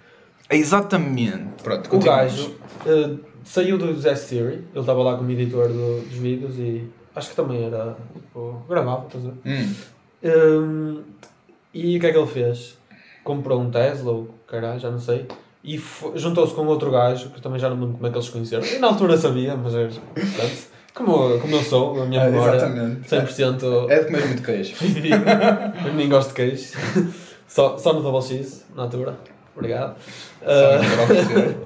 Exatamente. 0.49 1.62
Pronto, 1.62 1.94
O 1.94 1.99
gajo 1.99 2.54
eh, 2.87 3.16
saiu 3.44 3.76
do 3.76 3.90
Yes 3.90 4.25
Theory, 4.28 4.54
ele 4.72 4.80
estava 4.80 5.02
lá 5.02 5.16
como 5.16 5.30
editor 5.30 5.68
do- 5.68 6.00
dos 6.00 6.14
vídeos 6.18 6.58
e 6.58 6.88
acho 7.14 7.30
que 7.30 7.37
também 7.37 7.64
era, 7.64 7.96
tipo, 8.14 8.62
gravava, 8.66 9.06
estás 9.06 9.26
a 9.26 9.28
ver? 9.28 9.37
Hum. 9.44 9.75
Hum, 10.22 11.02
e 11.72 11.96
o 11.96 12.00
que 12.00 12.06
é 12.06 12.12
que 12.12 12.18
ele 12.18 12.26
fez? 12.26 12.76
Comprou 13.24 13.60
um 13.60 13.70
Tesla, 13.70 14.12
ou 14.12 14.34
caralho, 14.46 14.80
já 14.80 14.90
não 14.90 14.98
sei, 15.00 15.26
e 15.62 15.80
juntou-se 16.14 16.54
com 16.54 16.66
outro 16.66 16.90
gajo, 16.90 17.30
que 17.30 17.40
também 17.40 17.58
já 17.60 17.68
não 17.68 17.76
me 17.76 17.82
lembro 17.82 17.96
como 17.98 18.06
é 18.06 18.10
que 18.10 18.16
eles 18.16 18.26
se 18.26 18.32
conheceram. 18.32 18.64
E 18.64 18.78
na 18.78 18.88
altura 18.88 19.16
sabia, 19.16 19.54
mas 19.56 19.74
é, 19.74 19.84
portanto, 19.88 20.62
como, 20.94 21.38
como 21.38 21.54
eu 21.56 21.62
sou, 21.62 22.02
a 22.02 22.06
minha 22.06 22.22
Ah, 22.22 22.30
memória 22.30 22.56
exatamente. 22.56 23.08
100% 23.08 23.90
É 23.90 23.98
de 24.00 24.04
comer 24.06 24.26
muito 24.26 24.42
queijo. 24.42 24.74
eu 25.86 25.92
nem 25.94 26.08
gosto 26.08 26.28
de 26.30 26.34
queijo. 26.34 26.72
Só, 27.46 27.76
só 27.78 27.92
no 27.92 28.02
Double 28.02 28.22
X, 28.22 28.64
na 28.74 28.84
altura. 28.84 29.14
Obrigado. 29.54 29.96
Só 30.42 30.46
Ah, 30.46 31.02
oferecer. 31.04 31.56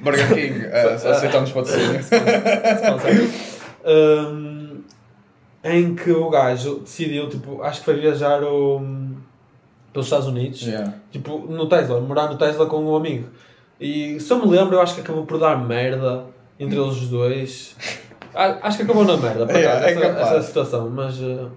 Burger 0.00 0.28
King, 0.34 0.66
uh, 0.66 1.08
aceitamos 1.10 1.52
patrocínio. 1.52 2.00
sponsor. 2.02 3.10
Em 5.64 5.94
que 5.94 6.10
o 6.10 6.28
gajo 6.28 6.80
decidiu, 6.80 7.28
tipo, 7.28 7.62
acho 7.62 7.80
que 7.80 7.84
foi 7.84 7.94
viajar 8.00 8.42
o, 8.42 8.80
pelos 9.92 10.06
Estados 10.06 10.26
Unidos, 10.26 10.62
Yeah. 10.62 10.94
tipo, 11.10 11.38
no 11.38 11.68
Tesla, 11.68 12.00
morar 12.00 12.28
no 12.28 12.36
Tesla 12.36 12.66
com 12.66 12.84
um 12.84 12.96
amigo. 12.96 13.28
E 13.80 14.18
se 14.18 14.32
eu 14.32 14.38
me 14.44 14.46
lembro, 14.46 14.76
eu 14.76 14.80
acho 14.80 14.94
que 14.94 15.00
acabou 15.00 15.24
por 15.24 15.38
dar 15.38 15.56
merda 15.56 16.24
entre 16.58 16.78
eles 16.78 16.96
os 16.96 17.08
dois. 17.08 17.76
Acho 18.34 18.78
que 18.78 18.84
acabou 18.84 19.04
na 19.04 19.16
merda, 19.18 19.44
por 19.46 19.54
Yeah, 19.54 19.78
acaso, 19.86 20.00
é 20.00 20.06
essa, 20.06 20.20
essa 20.36 20.42
situação, 20.42 20.88
mas 20.88 21.20
uh, 21.20 21.50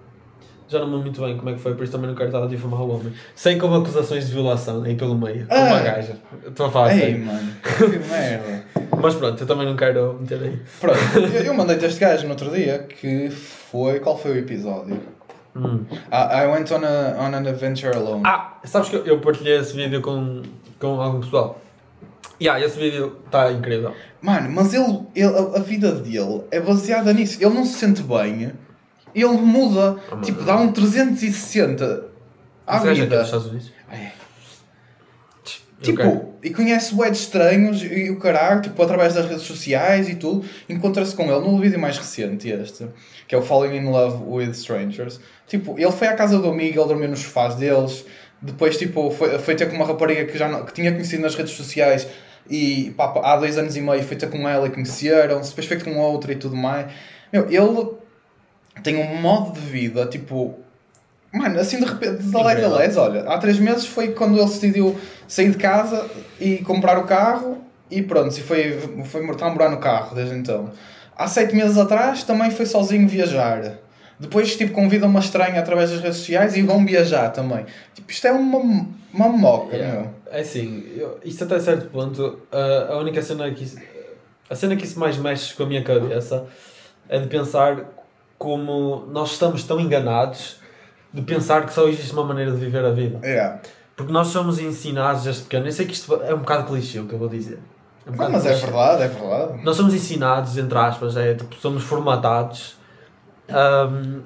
já 0.67 0.79
não 0.79 0.87
me 0.87 0.97
muito 0.97 1.21
bem 1.21 1.37
como 1.37 1.49
é 1.49 1.53
que 1.53 1.59
foi, 1.59 1.75
por 1.75 1.83
isso 1.83 1.91
também 1.93 2.07
não 2.09 2.15
quero 2.15 2.29
estar 2.29 2.43
a 2.43 2.47
difamar 2.47 2.81
o 2.81 2.95
homem. 2.95 3.13
Sei 3.35 3.57
que 3.57 3.63
houve 3.65 3.77
acusações 3.77 4.27
de 4.27 4.33
violação 4.33 4.83
aí 4.83 4.95
pelo 4.95 5.15
meio, 5.17 5.45
uma 5.45 5.77
Ah. 5.77 5.79
gaja. 5.81 6.17
Estou 6.47 6.65
a 6.67 6.71
falar 6.71 6.93
Ei, 6.93 6.99
sério. 6.99 7.25
mano, 7.25 7.51
que 7.61 7.99
merda. 8.09 8.63
Mas 9.01 9.13
pronto, 9.15 9.41
eu 9.43 9.47
também 9.47 9.65
não 9.67 9.75
quero 9.75 10.17
meter 10.19 10.41
aí. 10.41 10.59
Pronto, 10.79 10.99
eu, 11.15 11.43
eu 11.43 11.53
mandei-te 11.55 11.85
este 11.85 11.99
gajo 11.99 12.23
no 12.23 12.31
outro 12.31 12.49
dia 12.49 12.79
que 12.79 13.29
foi. 13.29 13.99
Qual 13.99 14.17
foi 14.17 14.31
o 14.31 14.37
episódio? 14.37 14.99
Hum. 15.55 15.85
I, 16.11 16.43
I 16.43 16.47
went 16.47 16.69
on, 16.71 16.83
a, 16.83 17.15
on 17.23 17.33
an 17.33 17.47
adventure 17.47 17.95
alone. 17.95 18.23
Ah, 18.25 18.57
sabes 18.65 18.89
que 18.89 18.95
eu- 18.95 19.05
eu 19.05 19.19
partilhei 19.19 19.57
esse 19.57 19.73
vídeo 19.75 20.01
com, 20.01 20.41
com 20.79 20.99
algum 20.99 21.19
pessoal. 21.21 21.61
Yeah, 22.41 22.65
esse 22.65 22.77
vídeo 22.77 23.17
está 23.25 23.49
incrível. 23.51 23.93
Mano, 24.21 24.49
mas 24.51 24.73
ele, 24.73 24.99
ele, 25.15 25.33
a 25.55 25.59
vida 25.59 25.91
dele 25.93 26.41
é 26.51 26.59
baseada 26.59 27.13
nisso. 27.13 27.37
Ele 27.41 27.53
não 27.53 27.63
se 27.63 27.75
sente 27.75 28.01
bem, 28.03 28.51
ele 29.15 29.37
muda. 29.37 29.97
Ah, 30.11 30.17
tipo, 30.21 30.43
dá 30.43 30.55
um 30.57 30.71
360 30.71 32.05
à 32.67 32.79
gajo 32.79 32.89
é 32.89 32.93
vida. 33.05 33.17
dos 33.17 33.25
Estados 33.25 33.47
Unidos? 33.47 33.71
É. 33.91 34.11
Tipo, 35.81 35.97
quero. 35.97 36.33
e 36.41 36.49
conhece 36.51 36.95
webs 36.95 37.19
estranhos 37.19 37.83
e 37.83 38.09
o 38.09 38.17
caralho, 38.17 38.61
tipo, 38.61 38.81
através 38.81 39.13
das 39.13 39.25
redes 39.27 39.43
sociais 39.43 40.07
e 40.09 40.15
tudo. 40.15 40.45
Encontra-se 40.69 41.13
com 41.15 41.23
ele 41.23 41.39
no 41.45 41.59
vídeo 41.59 41.77
mais 41.79 41.97
recente, 41.97 42.49
este, 42.49 42.87
que 43.27 43.35
é 43.35 43.37
o 43.37 43.41
Falling 43.41 43.75
in 43.75 43.85
Love 43.85 44.23
with 44.25 44.51
Strangers. 44.51 45.19
Tipo, 45.47 45.77
ele 45.77 45.91
foi 45.91 46.07
à 46.07 46.13
casa 46.15 46.39
do 46.39 46.49
amigo, 46.49 46.79
ele 46.79 46.87
dormiu 46.87 47.09
nos 47.09 47.19
sofás 47.19 47.55
deles. 47.55 48.05
Depois, 48.41 48.77
tipo, 48.77 49.11
foi, 49.11 49.37
foi 49.37 49.55
ter 49.55 49.69
com 49.69 49.75
uma 49.75 49.85
rapariga 49.85 50.25
que, 50.25 50.37
já 50.37 50.47
não- 50.47 50.65
que 50.65 50.73
tinha 50.73 50.91
conhecido 50.91 51.21
nas 51.21 51.35
redes 51.35 51.53
sociais 51.53 52.07
e 52.49 52.93
pá, 52.97 53.13
há 53.23 53.35
dois 53.37 53.57
anos 53.57 53.75
e 53.75 53.81
meio 53.81 54.01
foi 54.03 54.15
ter 54.17 54.29
com 54.29 54.47
ela 54.47 54.67
e 54.67 54.71
conheceram-se. 54.71 55.49
Depois 55.49 55.67
foi 55.67 55.79
com 55.79 55.97
outra 55.99 56.31
e 56.31 56.35
tudo 56.35 56.55
mais. 56.55 56.87
Meu, 57.33 57.45
ele 57.49 57.89
tem 58.83 58.95
um 58.97 59.21
modo 59.21 59.53
de 59.53 59.61
vida, 59.61 60.05
tipo, 60.05 60.59
Mano, 61.35 61.59
assim 61.59 61.79
de 61.79 61.85
repente, 61.85 62.23
da 62.23 62.41
lei 62.43 62.61
da 62.61 63.01
olha, 63.01 63.23
há 63.23 63.37
três 63.37 63.59
meses 63.59 63.85
foi 63.85 64.13
quando 64.13 64.37
ele 64.37 64.45
decidiu 64.45 64.97
sair 65.27 65.51
de 65.51 65.57
casa 65.57 66.09
e 66.39 66.59
comprar 66.59 66.97
o 66.97 67.03
carro 67.03 67.57
e 67.91 68.01
pronto, 68.01 68.35
e 68.37 68.41
foi, 68.41 68.79
foi 69.03 69.29
está 69.29 69.47
a 69.47 69.49
morar 69.49 69.69
no 69.69 69.77
carro 69.77 70.15
desde 70.15 70.33
então. 70.33 70.71
Há 71.17 71.27
sete 71.27 71.53
meses 71.53 71.77
atrás 71.77 72.23
também 72.23 72.51
foi 72.51 72.65
sozinho 72.65 73.07
viajar. 73.07 73.79
Depois, 74.17 74.55
tipo, 74.55 74.71
convida 74.71 75.05
uma 75.05 75.19
estranha 75.19 75.59
através 75.59 75.91
das 75.91 75.99
redes 75.99 76.19
sociais 76.19 76.55
e 76.55 76.61
vão 76.61 76.85
viajar 76.85 77.29
também. 77.31 77.65
Tipo, 77.93 78.09
isto 78.09 78.25
é 78.27 78.31
uma, 78.31 78.87
uma 79.13 79.27
moca, 79.27 79.75
Yeah. 79.75 80.01
meu. 80.01 80.09
É 80.31 80.39
assim, 80.39 80.85
eu, 80.95 81.19
isto 81.23 81.43
até 81.43 81.59
certo 81.59 81.89
ponto, 81.89 82.39
a, 82.51 82.93
a 82.93 82.97
única 82.97 83.21
cena 83.21 83.51
que 83.51 83.63
isso, 83.65 83.77
a 84.49 84.55
cena 84.55 84.75
que 84.75 84.85
isso 84.85 84.97
mais 84.97 85.17
mexe 85.17 85.53
com 85.53 85.63
a 85.63 85.65
minha 85.65 85.83
cabeça 85.83 86.45
é 87.09 87.19
de 87.19 87.27
pensar 87.27 87.85
como 88.37 89.05
nós 89.11 89.31
estamos 89.31 89.63
tão 89.63 89.79
enganados 89.79 90.57
de 91.13 91.21
pensar 91.21 91.65
que 91.65 91.73
só 91.73 91.87
existe 91.87 92.11
uma 92.13 92.23
maneira 92.25 92.51
de 92.51 92.57
viver 92.57 92.83
a 92.83 92.91
vida. 92.91 93.25
Yeah. 93.25 93.59
Porque 93.95 94.11
nós 94.11 94.27
somos 94.27 94.59
ensinados 94.59 95.23
desde 95.23 95.43
pequeno, 95.43 95.67
eu 95.67 95.71
sei 95.71 95.85
que 95.85 95.93
isto 95.93 96.13
é 96.23 96.33
um 96.33 96.39
bocado 96.39 96.65
clichê 96.65 96.99
o 96.99 97.07
que 97.07 97.13
eu 97.13 97.19
vou 97.19 97.29
dizer. 97.29 97.59
É 98.05 98.11
um 98.11 98.15
Não, 98.15 98.29
mas 98.29 98.45
é 98.45 98.49
clichê. 98.49 98.65
verdade, 98.65 99.03
é 99.03 99.07
verdade. 99.07 99.63
Nós 99.63 99.77
somos 99.77 99.93
ensinados, 99.93 100.57
entre 100.57 100.77
aspas, 100.77 101.15
é, 101.15 101.33
tipo, 101.33 101.55
somos 101.55 101.83
formatados 101.83 102.75
ahm, 103.47 104.21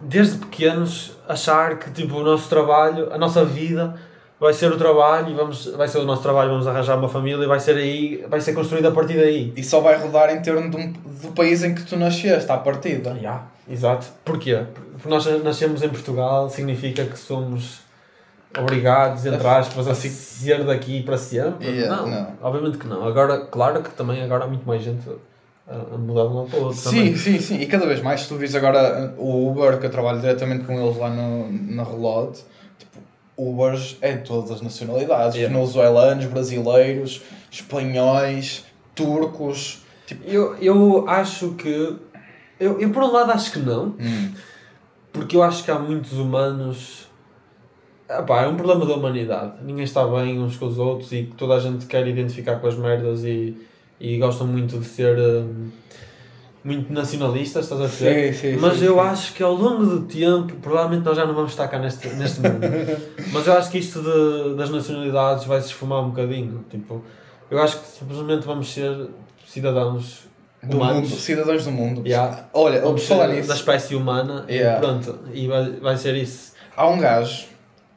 desde 0.00 0.38
pequenos 0.38 1.16
achar 1.28 1.78
que 1.78 1.90
tipo, 1.90 2.16
o 2.16 2.22
nosso 2.22 2.48
trabalho, 2.48 3.12
a 3.12 3.18
nossa 3.18 3.44
vida 3.44 3.96
vai 4.40 4.52
ser 4.52 4.70
o 4.72 4.76
trabalho 4.78 5.30
e 5.30 5.34
vamos, 5.34 5.66
vai 5.66 5.88
ser 5.88 5.98
o 5.98 6.04
nosso 6.04 6.22
trabalho, 6.22 6.50
vamos 6.50 6.66
arranjar 6.66 6.96
uma 6.98 7.08
família 7.08 7.42
e 7.44 7.46
vai 7.48 7.58
ser 7.60 7.76
aí, 7.76 8.24
vai 8.28 8.40
ser 8.40 8.52
construído 8.52 8.86
a 8.86 8.92
partir 8.92 9.16
daí. 9.16 9.52
E 9.56 9.62
só 9.64 9.80
vai 9.80 9.96
rodar 9.98 10.30
em 10.30 10.40
torno 10.42 10.78
um- 10.78 10.92
do 10.92 11.32
país 11.34 11.62
em 11.64 11.74
que 11.74 11.82
tu 11.82 11.96
nasceste, 11.96 12.50
à 12.50 12.56
partida. 12.56 13.10
Yeah, 13.10 13.46
exato. 13.68 14.06
Porquê? 14.24 14.62
Porque 14.92 15.08
nós 15.08 15.26
nascemos 15.42 15.82
em 15.82 15.88
Portugal, 15.88 16.48
significa 16.48 17.04
que 17.04 17.18
somos 17.18 17.80
obrigados, 18.56 19.26
entre 19.26 19.46
aspas, 19.46 19.88
a 19.88 19.94
ser 19.94 20.64
daqui 20.64 21.02
para 21.02 21.18
sempre? 21.18 21.68
Yeah, 21.68 21.96
não, 21.96 22.08
não. 22.08 22.32
obviamente 22.42 22.78
que 22.78 22.86
não. 22.86 23.06
Agora, 23.06 23.40
claro 23.40 23.82
que 23.82 23.90
também 23.90 24.22
agora 24.22 24.44
há 24.44 24.46
muito 24.46 24.66
mais 24.66 24.82
gente 24.82 25.02
a, 25.66 25.96
mudar 25.98 26.22
de 26.28 26.36
um 26.36 26.46
para 26.48 26.58
o 26.58 26.62
outro 26.64 26.78
Sim, 26.78 26.90
também. 26.90 27.16
sim, 27.16 27.38
sim. 27.40 27.60
E 27.60 27.66
cada 27.66 27.86
vez 27.86 28.00
mais, 28.00 28.22
se 28.22 28.28
tu 28.28 28.36
vis 28.36 28.54
agora 28.54 29.12
o 29.18 29.50
Uber, 29.50 29.78
que 29.78 29.86
eu 29.86 29.90
trabalho 29.90 30.20
diretamente 30.20 30.64
com 30.64 30.72
eles 30.80 30.96
lá 30.96 31.10
no, 31.10 31.50
na 31.52 31.82
Reload, 31.84 32.38
Ubers 33.38 33.96
é 34.00 34.14
de 34.16 34.24
todas 34.24 34.50
as 34.50 34.60
nacionalidades. 34.60 35.36
Yeah. 35.36 35.54
Venezuelanos, 35.54 36.26
brasileiros, 36.26 37.22
espanhóis, 37.50 38.64
turcos. 38.94 39.82
Tipo, 40.06 40.28
Eu, 40.28 40.56
eu 40.56 41.08
acho 41.08 41.52
que. 41.52 41.96
Eu, 42.58 42.80
eu, 42.80 42.90
por 42.90 43.04
um 43.04 43.12
lado, 43.12 43.30
acho 43.30 43.52
que 43.52 43.60
não, 43.60 43.94
hum, 44.00 44.32
porque 45.12 45.36
eu 45.36 45.42
acho 45.42 45.62
que 45.62 45.70
há 45.70 45.78
muitos 45.78 46.12
humanos. 46.14 47.06
Epá, 48.10 48.42
é 48.42 48.48
um 48.48 48.56
problema 48.56 48.84
da 48.86 48.94
humanidade. 48.94 49.62
Ninguém 49.62 49.84
está 49.84 50.04
bem 50.06 50.40
uns 50.40 50.56
com 50.56 50.66
os 50.66 50.78
outros 50.78 51.12
e 51.12 51.24
toda 51.36 51.54
a 51.54 51.60
gente 51.60 51.86
quer 51.86 52.06
identificar 52.08 52.56
com 52.56 52.66
as 52.66 52.74
merdas 52.74 53.22
e, 53.22 53.54
e 54.00 54.18
gostam 54.18 54.46
muito 54.46 54.78
de 54.78 54.86
ser. 54.86 55.16
hum, 55.18 55.70
muito 56.64 56.92
nacionalistas, 56.92 57.64
estás 57.64 57.80
a 57.80 57.84
perceber? 57.84 58.34
Sim, 58.34 58.54
sim, 58.54 58.56
Mas 58.60 58.78
sim, 58.78 58.84
eu 58.86 58.94
sim. 58.94 59.00
acho 59.00 59.32
que 59.34 59.42
ao 59.42 59.54
longo 59.54 59.86
do 59.86 60.00
tempo, 60.02 60.54
provavelmente 60.60 61.04
nós 61.04 61.16
já 61.16 61.24
não 61.24 61.34
vamos 61.34 61.50
estar 61.52 61.68
cá 61.68 61.78
neste, 61.78 62.08
neste 62.08 62.40
mundo. 62.40 62.60
Mas 63.32 63.46
eu 63.46 63.52
acho 63.56 63.70
que 63.70 63.78
isto 63.78 64.00
de, 64.02 64.54
das 64.56 64.68
nacionalidades 64.70 65.44
vai 65.44 65.60
se 65.60 65.68
esfumar 65.68 66.02
um 66.02 66.10
bocadinho. 66.10 66.64
Tipo, 66.70 67.02
eu 67.50 67.62
acho 67.62 67.78
que 67.80 67.86
simplesmente 67.86 68.44
vamos 68.46 68.72
ser 68.72 69.08
cidadãos 69.46 70.26
Do 70.62 70.76
humanos. 70.76 71.08
mundo, 71.10 71.20
cidadãos 71.20 71.64
do 71.64 71.70
mundo. 71.70 72.02
Yeah. 72.06 72.44
Olha, 72.52 72.80
Vamos 72.80 73.06
falar 73.06 73.28
nisso. 73.28 73.48
da 73.48 73.54
espécie 73.54 73.94
humana 73.94 74.44
Yeah. 74.48 74.78
e 74.78 74.80
pronto, 74.80 75.18
e 75.32 75.46
vai, 75.46 75.70
vai 75.80 75.96
ser 75.96 76.14
isso. 76.16 76.52
Há 76.76 76.86
um 76.88 76.98
gajo 76.98 77.46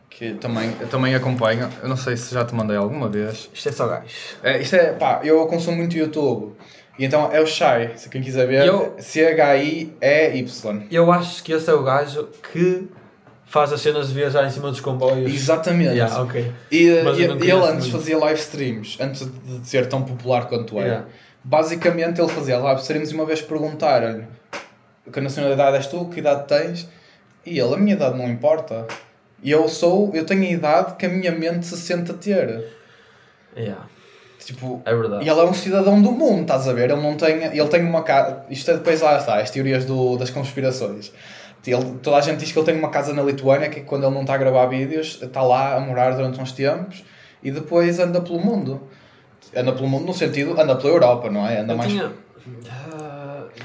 que 0.10 0.34
também, 0.36 0.71
eu 0.80 0.88
também 0.88 1.15
acompanho, 1.15 1.67
eu 1.82 1.89
não 1.89 1.97
sei 1.97 2.15
se 2.15 2.34
já 2.34 2.45
te 2.45 2.54
mandei 2.54 2.78
alguma 2.78 3.10
vez. 3.10 3.50
Isto 3.54 3.69
é 3.69 3.71
só 3.71 3.88
gajo. 3.88 4.06
É, 4.43 4.62
isto 4.62 4.76
é, 4.76 4.93
pá, 4.93 5.21
eu 5.24 5.45
consumo 5.47 5.78
muito 5.78 5.97
YouTube. 5.97 6.54
E 7.02 7.06
então 7.06 7.32
é 7.34 7.42
o 7.42 7.48
Shai, 7.48 7.94
se 7.96 8.08
quem 8.10 8.22
quiser 8.22 8.46
ver, 8.48 8.64
Eu- 8.64 8.94
C-H-I-E-Y. 9.00 10.88
Eu 10.92 11.12
acho 11.12 11.44
que 11.44 11.52
esse 11.52 11.68
é 11.68 11.74
o 11.74 11.82
gajo 11.82 12.30
que 12.54 12.88
faz 13.44 13.74
as 13.74 13.82
cenas 13.82 14.10
de 14.10 14.14
viajar 14.14 14.46
em 14.46 14.52
cima 14.52 14.70
dos 14.70 14.80
comboios. 14.80 15.34
Exatamente. 15.34 15.96
Yeah, 15.96 16.22
ok. 16.22 16.52
E, 16.72 16.78
e- 16.78 16.90
ele 16.90 17.52
antes 17.54 17.88
muito. 17.88 17.92
fazia 17.92 18.20
live 18.20 18.40
streams, 18.40 18.98
antes 19.02 19.28
de 19.28 19.68
ser 19.68 19.88
tão 19.88 20.04
popular 20.04 20.48
quanto 20.48 20.78
é. 20.80 20.84
Yeah. 20.84 21.06
Basicamente 21.44 22.22
ele 22.22 22.30
fazia 22.30 22.60
live 22.60 22.82
streams 22.82 23.12
e 23.12 23.16
uma 23.16 23.26
vez 23.26 23.42
perguntaram-lhe 23.42 24.26
que 25.12 25.20
nacionalidade 25.20 25.78
és 25.78 25.88
tu, 25.88 26.06
que 26.06 26.20
idade 26.20 26.48
tens? 26.48 26.88
E 27.44 27.58
ele, 27.60 27.74
a 27.74 27.78
minha 27.78 27.96
idade 27.96 28.16
não 28.16 28.30
importa. 28.30 28.86
E 29.42 29.50
eu 29.50 29.68
sou, 29.68 30.12
eu 30.14 30.24
tenho 30.24 30.44
a 30.44 30.52
idade 30.52 30.96
que 30.98 31.08
a 31.08 31.10
minha 31.10 31.32
mente 31.32 31.66
se 31.66 31.76
sente 31.78 32.12
a 32.12 32.14
ter. 32.14 32.64
Yeah, 33.58 33.88
Tipo, 34.45 34.82
é 34.86 34.95
verdade. 34.95 35.23
e 35.23 35.30
ele 35.30 35.39
é 35.39 35.43
um 35.43 35.54
cidadão 35.54 36.01
do 36.01 36.12
mundo, 36.12 36.41
estás 36.41 36.67
a 36.67 36.73
ver? 36.73 36.89
Ele 36.89 37.01
não 37.01 37.15
tem, 37.15 37.43
ele 37.43 37.67
tem 37.67 37.84
uma 37.84 38.01
casa, 38.01 38.43
isto 38.49 38.71
é 38.71 38.73
depois 38.73 38.99
lá 39.01 39.17
está, 39.17 39.39
as 39.39 39.51
teorias 39.51 39.86
do, 39.86 40.17
das 40.17 40.32
conspirações. 40.32 41.13
Ele, 41.65 41.99
toda 42.01 42.17
a 42.17 42.21
gente 42.21 42.39
diz 42.39 42.51
que 42.51 42.58
ele 42.58 42.65
tem 42.65 42.75
uma 42.75 42.89
casa 42.89 43.13
na 43.13 43.21
Lituânia 43.21 43.69
que 43.69 43.82
quando 43.82 44.04
ele 44.04 44.13
não 44.13 44.21
está 44.21 44.34
a 44.34 44.38
gravar 44.38 44.65
vídeos, 44.65 45.19
está 45.21 45.43
lá 45.43 45.75
a 45.75 45.80
morar 45.80 46.15
durante 46.15 46.41
uns 46.41 46.51
tempos 46.51 47.04
e 47.43 47.51
depois 47.51 47.99
anda 47.99 48.19
pelo 48.19 48.39
mundo. 48.39 48.82
Anda 49.56 49.71
pelo 49.73 49.88
mundo 49.88 50.06
no 50.06 50.13
sentido, 50.13 50.60
anda 50.60 50.75
pela 50.75 50.89
Europa, 50.89 51.30
não 51.30 51.47
é? 51.47 51.60
Anda 51.60 51.73
Eu 51.73 51.77
mais... 51.77 51.91
tinha... 51.91 52.12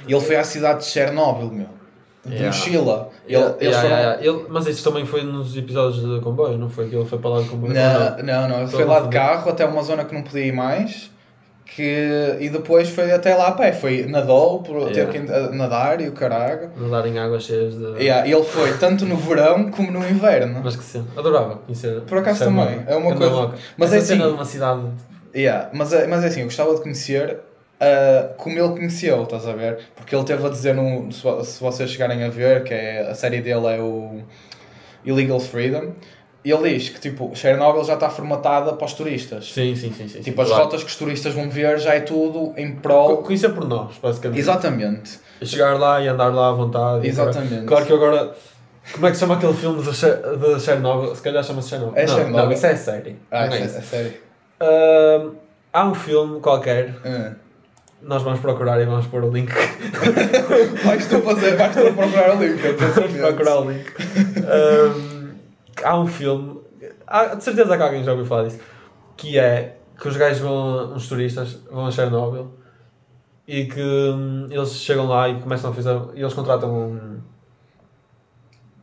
E 0.06 0.12
ele 0.12 0.20
foi 0.20 0.36
à 0.36 0.44
cidade 0.44 0.80
de 0.80 0.86
Chernobyl, 0.86 1.50
meu. 1.50 1.68
De 2.26 2.34
Yeah. 2.34 2.46
mochila. 2.46 3.08
Ele, 3.26 3.36
Yeah, 3.38 3.56
eles 3.60 3.76
yeah. 3.82 4.18
Ele- 4.24 4.44
mas 4.48 4.66
isso 4.66 4.84
também 4.84 5.04
foi 5.06 5.22
nos 5.22 5.56
episódios 5.56 6.00
de 6.02 6.20
comboio, 6.20 6.58
não 6.58 6.68
foi? 6.68 6.88
Que 6.88 6.96
ele 6.96 7.04
foi 7.04 7.18
para 7.18 7.30
lá 7.30 7.42
de 7.42 7.48
comboio? 7.48 7.72
Não, 7.72 8.16
não, 8.22 8.48
não. 8.48 8.58
Ele 8.60 8.68
foi 8.70 8.84
lá 8.84 9.00
de 9.00 9.08
carro 9.08 9.50
até 9.50 9.64
uma 9.64 9.82
zona 9.82 10.04
que 10.04 10.14
não 10.14 10.22
podia 10.22 10.44
ir 10.44 10.52
mais. 10.52 11.10
Que... 11.64 12.36
E 12.40 12.48
depois 12.48 12.88
foi 12.88 13.10
até 13.12 13.34
lá 13.34 13.48
a 13.48 13.52
pé. 13.52 13.72
Foi, 13.72 14.06
nadou, 14.06 14.62
por... 14.62 14.90
teve 14.92 15.10
que 15.12 15.18
nadar 15.54 16.00
e 16.00 16.08
o 16.08 16.12
caralho. 16.12 16.70
Nadar 16.76 17.06
em 17.08 17.18
águas 17.18 17.42
cheias 17.42 17.74
de... 17.76 17.84
Yeah, 18.04 18.26
ele 18.28 18.44
foi 18.44 18.76
tanto 18.78 19.04
no 19.04 19.16
verão 19.16 19.70
como 19.70 19.90
no 19.90 19.98
inverno. 20.08 20.60
Mas 20.62 20.76
que 20.76 20.84
cena. 20.84 21.06
Adorava 21.16 21.56
conhecer. 21.56 22.00
Por 22.02 22.18
acaso 22.18 22.44
também, 22.44 22.82
é 22.86 22.94
uma 22.96 23.10
Ganda 23.12 23.16
coisa- 23.28 23.42
moca. 23.42 23.58
mas 23.76 23.92
Essa 23.92 24.12
é 24.14 24.16
assim- 24.16 24.26
uma 24.26 24.44
cidade... 24.44 24.82
Yeah, 25.34 25.68
mas, 25.74 25.92
é- 25.92 26.06
mas 26.06 26.24
é 26.24 26.28
assim, 26.28 26.40
eu 26.40 26.46
gostava 26.46 26.72
de 26.74 26.80
conhecer 26.80 27.40
ah, 27.80 28.30
como 28.36 28.58
ele 28.58 28.68
conheceu, 28.70 29.22
estás 29.22 29.46
a 29.46 29.52
ver? 29.52 29.78
Porque 29.94 30.14
ele 30.14 30.24
teve 30.24 30.46
a 30.46 30.50
dizer, 30.50 30.74
no, 30.74 31.10
se, 31.12 31.22
vo- 31.22 31.44
se 31.44 31.60
vocês 31.62 31.90
chegarem 31.90 32.22
a 32.24 32.28
ver, 32.28 32.64
que 32.64 32.72
é, 32.74 33.08
a 33.08 33.14
série 33.14 33.40
dele 33.40 33.66
é 33.66 33.80
o 33.80 34.20
Illegal 35.04 35.40
Freedom, 35.40 35.92
e 36.44 36.50
ele 36.52 36.74
diz 36.74 36.88
que 36.90 37.00
tipo, 37.00 37.34
Chernobyl 37.34 37.82
já 37.84 37.94
está 37.94 38.08
formatada 38.08 38.72
para 38.74 38.84
os 38.84 38.92
turistas. 38.92 39.52
Sim, 39.52 39.74
sim, 39.74 39.92
sim. 39.92 40.06
sim 40.08 40.20
Tipo, 40.20 40.42
as 40.42 40.48
claro. 40.48 40.64
rotas 40.64 40.84
que 40.84 40.88
os 40.90 40.96
turistas 40.96 41.34
vão 41.34 41.50
ver 41.50 41.78
já 41.80 41.94
é 41.94 42.00
tudo 42.00 42.52
em 42.56 42.76
prol. 42.76 43.16
Conhecer 43.18 43.48
por 43.50 43.66
nós, 43.66 43.98
basicamente. 44.00 44.38
Exatamente. 44.38 45.18
E 45.40 45.46
chegar 45.46 45.76
lá 45.78 46.00
e 46.00 46.06
andar 46.06 46.32
lá 46.32 46.48
à 46.50 46.52
vontade. 46.52 47.06
Exatamente. 47.06 47.64
Claro, 47.66 47.84
que 47.84 47.92
agora... 47.92 48.32
Como 48.92 49.04
é 49.08 49.10
que 49.10 49.16
chama 49.16 49.34
aquele 49.34 49.54
filme 49.54 49.82
de, 49.82 49.92
Cher- 49.92 50.22
de 50.38 50.60
Chernobyl? 50.60 51.16
Se 51.16 51.20
calhar 51.22 51.42
chama-se 51.42 51.70
Chernobyl. 51.70 51.96
É 51.98 52.06
não, 52.06 52.14
Chernobyl. 52.14 52.44
Não, 52.46 52.52
isso 52.52 52.66
é 52.66 52.76
série. 52.76 53.16
Ah, 53.32 53.46
é 53.46 53.58
é, 53.58 53.62
é 53.62 53.68
sério. 53.68 54.12
Ahm, 54.60 55.32
há 55.72 55.84
um 55.88 55.94
filme 55.94 56.38
qualquer, 56.40 56.94
Ah. 57.04 57.32
Nós 58.06 58.22
vamos 58.22 58.40
procurar 58.40 58.80
e 58.80 58.84
vamos 58.84 59.06
pôr 59.08 59.24
o 59.24 59.30
link. 59.30 59.50
Vais 60.84 61.06
tu 61.08 61.20
fazer, 61.22 61.56
vais 61.56 61.74
tu 61.74 61.92
procurar 61.94 62.36
o 62.36 62.42
link. 62.42 62.60
vamos 62.62 63.12
procurar 63.16 63.60
o 63.60 63.70
link. 63.70 63.84
Ahm, 64.46 65.34
há 65.82 65.98
um 65.98 66.06
filme, 66.06 66.60
há, 67.06 67.34
de 67.34 67.42
certeza 67.44 67.76
que 67.76 67.82
alguém 67.82 68.04
já 68.04 68.12
ouviu 68.12 68.26
falar 68.26 68.44
disso, 68.44 68.60
que 69.16 69.38
é 69.38 69.76
que 70.00 70.08
os 70.08 70.16
gajos 70.16 70.40
vão, 70.40 70.94
uns 70.94 71.08
turistas, 71.08 71.58
vão 71.70 71.86
a 71.86 71.90
Chernobyl 71.90 72.50
e 73.48 73.64
que 73.66 73.80
hum, 73.80 74.46
eles 74.50 74.74
chegam 74.74 75.06
lá 75.06 75.28
e 75.28 75.40
começam 75.40 75.70
a 75.70 75.74
fazer, 75.74 75.98
e 76.14 76.20
eles 76.20 76.34
contratam 76.34 76.70
um, 76.72 77.18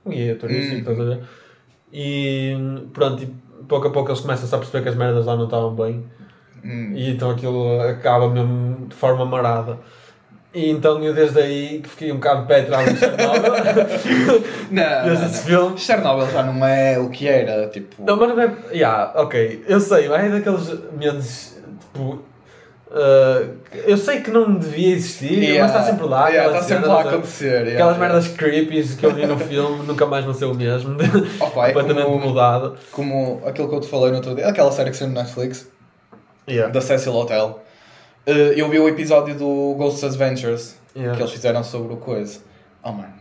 um 0.05 0.09
guia 0.12 0.36
turístico, 0.36 0.89
Hum. 0.89 0.93
estás 0.93 0.99
a 0.99 1.03
ver? 1.03 1.23
E 1.91 2.55
hum, 2.57 2.88
pronto, 2.93 3.23
e 3.23 3.27
pouco 3.67 3.88
a 3.88 3.91
pouco 3.91 4.09
eles 4.09 4.21
começam 4.21 4.47
a 4.47 4.62
perceber 4.62 4.83
que 4.83 4.89
as 4.89 4.95
merdas 4.95 5.25
lá 5.25 5.36
não 5.36 5.45
estavam 5.45 5.75
bem. 5.75 6.03
Hum. 6.63 6.91
E 6.95 7.12
então 7.12 7.32
aquilo 7.32 7.82
acaba 7.82 8.30
mesmo 8.30 8.88
de 8.88 8.95
forma 8.95 9.26
marada. 9.26 9.78
E 10.54 10.69
então 10.69 11.04
eu 11.04 11.13
desde 11.15 11.39
aí 11.39 11.80
que 11.80 11.89
fiquei 11.89 12.12
um 12.12 12.15
bocado 12.15 12.41
de 12.43 12.47
pé 12.47 12.60
atrás 12.62 12.93
do 12.93 12.99
Chernobyl. 12.99 14.43
Não, 14.69 15.04
desde 15.06 15.26
esse 15.26 15.43
filme. 15.45 15.78
Chernobyl 15.80 16.28
já 16.30 16.43
não 16.43 16.65
é 16.65 16.99
o 16.99 17.10
que 17.10 17.28
era, 17.28 17.67
tipo. 17.69 18.04
Não, 18.04 18.15
mas 18.15 18.30
não 18.30 18.39
é. 18.41 18.54
Yeah, 18.71 19.13
ok, 19.15 19.63
eu 19.67 19.80
sei, 19.80 20.08
mas 20.08 20.23
é 20.26 20.30
daqueles 20.30 20.80
medos 20.95 21.58
tipo. 21.91 22.04
uh, 22.91 23.49
eu 23.86 23.97
sei 23.97 24.21
que 24.21 24.30
não 24.30 24.54
devia 24.54 24.93
existir, 24.93 25.41
Yeah. 25.41 25.63
mas 25.63 25.71
está 25.71 25.91
sempre 25.91 26.06
lá. 26.08 26.30
Yeah, 26.30 26.52
está 26.54 26.67
sempre 26.67 26.88
lá 26.88 26.97
a 26.97 27.02
acontecer. 27.02 27.45
yeah, 27.65 27.71
Aquelas 27.73 27.97
merdas 27.97 28.28
creepies 28.28 28.93
que 28.93 29.06
eu 29.08 29.12
vi 29.12 29.26
no 29.26 29.38
filme 29.39 29.86
nunca 29.88 30.06
mais 30.06 30.23
vão 30.23 30.36
ser 30.36 30.45
o 30.45 30.54
mesmo. 30.54 30.95
Opa, 31.39 31.67
é 31.67 31.73
completamente 31.73 32.06
como, 32.06 32.28
mudado. 32.28 32.76
como 32.91 33.41
aquilo 33.45 33.67
que 33.69 33.76
eu 33.76 33.80
te 33.82 33.88
falei 33.88 34.12
no 34.12 34.17
outro 34.17 34.36
dia, 34.36 34.47
aquela 34.47 34.71
série 34.71 34.91
que 34.91 34.97
saiu 34.97 35.10
no 35.10 35.15
Netflix, 35.15 35.67
Yeah. 36.47 36.71
da 36.71 36.82
Cecil 36.82 37.13
Hotel. 37.13 37.63
Eh, 38.25 38.53
eu 38.58 38.69
vi 38.69 38.79
o 38.79 38.88
episódio 38.89 39.36
do 39.36 39.75
Ghost 39.77 40.03
Adventures 40.06 40.75
Yeah. 40.95 41.15
que 41.15 41.21
eles 41.23 41.32
fizeram 41.34 41.63
sobre 41.63 41.93
o 41.93 41.97
coisa. 41.97 42.39
Oh 42.84 42.91
mano, 42.91 43.13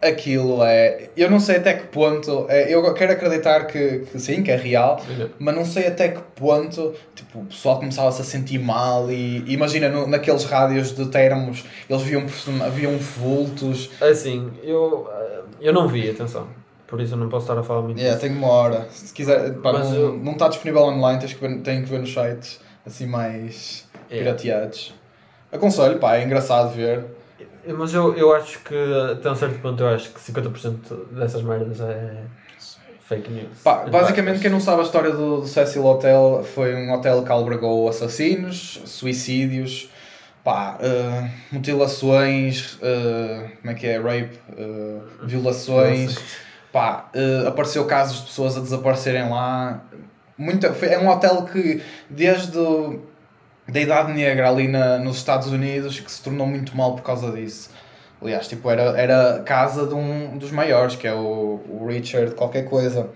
aquilo 0.00 0.62
é. 0.64 1.10
Eu 1.16 1.30
não 1.30 1.38
sei 1.38 1.56
até 1.56 1.74
que 1.74 1.86
ponto. 1.88 2.46
é, 2.48 2.72
eu 2.74 2.94
quero 2.94 3.12
acreditar 3.12 3.66
que, 3.66 4.00
que 4.10 4.18
sim, 4.18 4.42
que 4.42 4.50
é 4.50 4.56
real, 4.56 5.00
Yeah. 5.08 5.32
mas 5.38 5.54
não 5.54 5.64
sei 5.64 5.86
até 5.88 6.08
que 6.08 6.20
ponto 6.36 6.94
tipo, 7.14 7.40
o 7.40 7.44
pessoal 7.46 7.78
começava-se 7.78 8.22
a 8.22 8.24
sentir 8.24 8.58
mal 8.58 9.10
e 9.10 9.44
imagina 9.52 9.88
no- 9.88 10.06
naqueles 10.06 10.44
rádios 10.44 10.92
de 10.96 11.06
termos 11.06 11.64
eles 11.88 12.02
viam, 12.02 12.24
viam 12.74 12.96
vultos. 12.98 13.90
Assim, 14.00 14.50
eu, 14.62 15.06
uh, 15.08 15.44
eu 15.60 15.72
não 15.72 15.86
vi, 15.88 16.08
atenção. 16.10 16.46
Por 16.92 17.00
isso 17.00 17.14
eu 17.14 17.18
não 17.18 17.30
posso 17.30 17.44
estar 17.50 17.58
a 17.58 17.62
falar 17.62 17.80
muito 17.80 17.96
Yeah, 17.98 18.18
disso. 18.20 18.28
tem 18.28 18.36
uma 18.36 18.48
hora. 18.52 18.86
Se 18.90 19.14
quiser, 19.14 19.54
pá, 19.62 19.72
Mas 19.72 19.88
não, 19.88 19.96
eu- 19.96 20.16
não 20.18 20.32
está 20.32 20.48
disponível 20.48 20.82
online, 20.82 21.18
tens 21.18 21.32
que 21.32 21.40
ver, 21.40 21.58
tem 21.62 21.82
que 21.82 21.88
ver 21.88 22.00
nos 22.00 22.12
sites 22.12 22.60
assim 22.84 23.06
mais 23.06 23.88
Yeah. 24.10 24.30
pirateados. 24.36 24.92
Aconselho, 25.50 25.98
pá, 25.98 26.16
é 26.16 26.24
engraçado 26.24 26.74
ver. 26.74 27.06
Mas 27.66 27.94
eu, 27.94 28.14
eu 28.14 28.34
acho 28.34 28.58
que 28.58 28.74
até 29.10 29.30
um 29.30 29.34
certo 29.34 29.58
ponto 29.60 29.82
eu 29.82 29.88
acho 29.88 30.10
que 30.10 30.20
50% 30.20 30.94
dessas 31.12 31.40
merdas 31.42 31.80
é 31.80 32.24
fake 33.08 33.30
news. 33.30 33.48
Pá, 33.64 33.86
basicamente, 33.86 34.40
quem 34.40 34.50
não 34.50 34.60
sabe 34.60 34.82
a 34.82 34.84
história 34.84 35.12
do, 35.12 35.40
do 35.40 35.46
Cecil 35.46 35.86
Hotel 35.86 36.44
foi 36.44 36.74
um 36.74 36.92
hotel 36.92 37.24
que 37.24 37.32
albergou 37.32 37.88
assassinos, 37.88 38.82
suicídios, 38.84 39.88
pá, 40.44 40.76
eh, 40.78 41.30
mutilações, 41.50 42.78
eh, 42.82 43.48
como 43.62 43.70
é 43.70 43.74
que 43.74 43.86
é? 43.86 43.96
Rape, 43.98 44.38
eh, 44.58 44.98
violações. 45.22 46.51
Pá, 46.72 47.10
eh, 47.14 47.44
apareceu 47.46 47.84
casos 47.86 48.20
de 48.20 48.26
pessoas 48.26 48.56
a 48.56 48.60
desaparecerem 48.60 49.28
lá. 49.28 49.82
Muita, 50.38 50.72
foi, 50.72 50.88
é 50.88 50.98
um 50.98 51.08
hotel 51.08 51.44
que, 51.44 51.82
desde 52.08 52.56
o- 52.58 53.00
da 53.68 53.78
Idade 53.80 54.12
Negra 54.12 54.48
ali 54.48 54.66
na, 54.68 54.98
nos 54.98 55.16
Estados 55.16 55.48
Unidos, 55.48 56.00
que 56.00 56.10
se 56.10 56.22
tornou 56.22 56.46
muito 56.46 56.76
mal 56.76 56.94
por 56.96 57.02
causa 57.02 57.30
disso. 57.30 57.70
Aliás, 58.20 58.48
tipo, 58.48 58.70
era, 58.70 58.82
era 58.98 59.36
a 59.36 59.40
casa 59.40 59.86
de 59.86 59.94
um 59.94 60.38
dos 60.38 60.50
maiores, 60.50 60.96
que 60.96 61.06
é 61.06 61.12
o, 61.14 61.60
o 61.68 61.86
Richard 61.86 62.34
qualquer 62.34 62.64
coisa. 62.68 63.10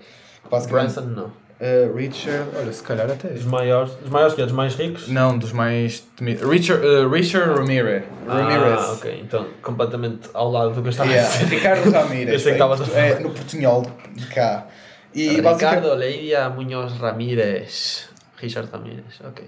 Branson 0.69 1.01
não. 1.01 1.31
Eh, 1.59 1.89
Richard, 1.95 2.49
olha, 2.55 2.71
se 2.71 2.83
calhar 2.83 3.09
até. 3.09 3.29
Dos 3.29 3.45
maiores, 3.45 3.93
dos 3.95 4.09
maiores 4.09 4.33
que 4.35 4.41
é? 4.41 4.45
Dos 4.45 4.53
mais 4.53 4.75
ricos? 4.75 5.07
Não, 5.07 5.37
dos 5.37 5.51
mais 5.51 5.99
temidos. 6.15 6.47
Richard, 6.47 6.85
eh, 6.85 7.07
Richard 7.11 7.53
Ramirez. 7.59 8.03
Ramirez. 8.27 8.79
Ah, 8.79 8.91
ok. 8.93 9.19
Então, 9.23 9.47
completamente 9.61 10.29
ao 10.33 10.51
lado 10.51 10.73
do 10.73 10.81
que 10.81 10.87
eu 10.87 10.91
estava 10.91 11.09
Yeah, 11.09 11.27
a 11.27 11.37
dizer. 11.37 11.55
Ricardo 11.55 11.89
Ramirez. 11.91 12.33
Eu 12.33 12.39
sei 12.39 12.43
que 12.43 12.49
é, 12.49 12.53
estavas 12.53 12.81
a 12.81 12.85
falar. 12.85 13.05
é 13.07 13.19
no 13.19 13.29
Portunhol 13.31 13.83
de 14.13 14.25
cá. 14.27 14.67
E, 15.15 15.41
basicamente, 15.41 15.55
Ricardo 15.81 15.93
Leiria 15.95 16.49
Munhoz 16.49 16.93
Ramírez. 16.97 18.09
Richard 18.39 18.69
Ramírez, 18.71 19.03
ok. 19.27 19.43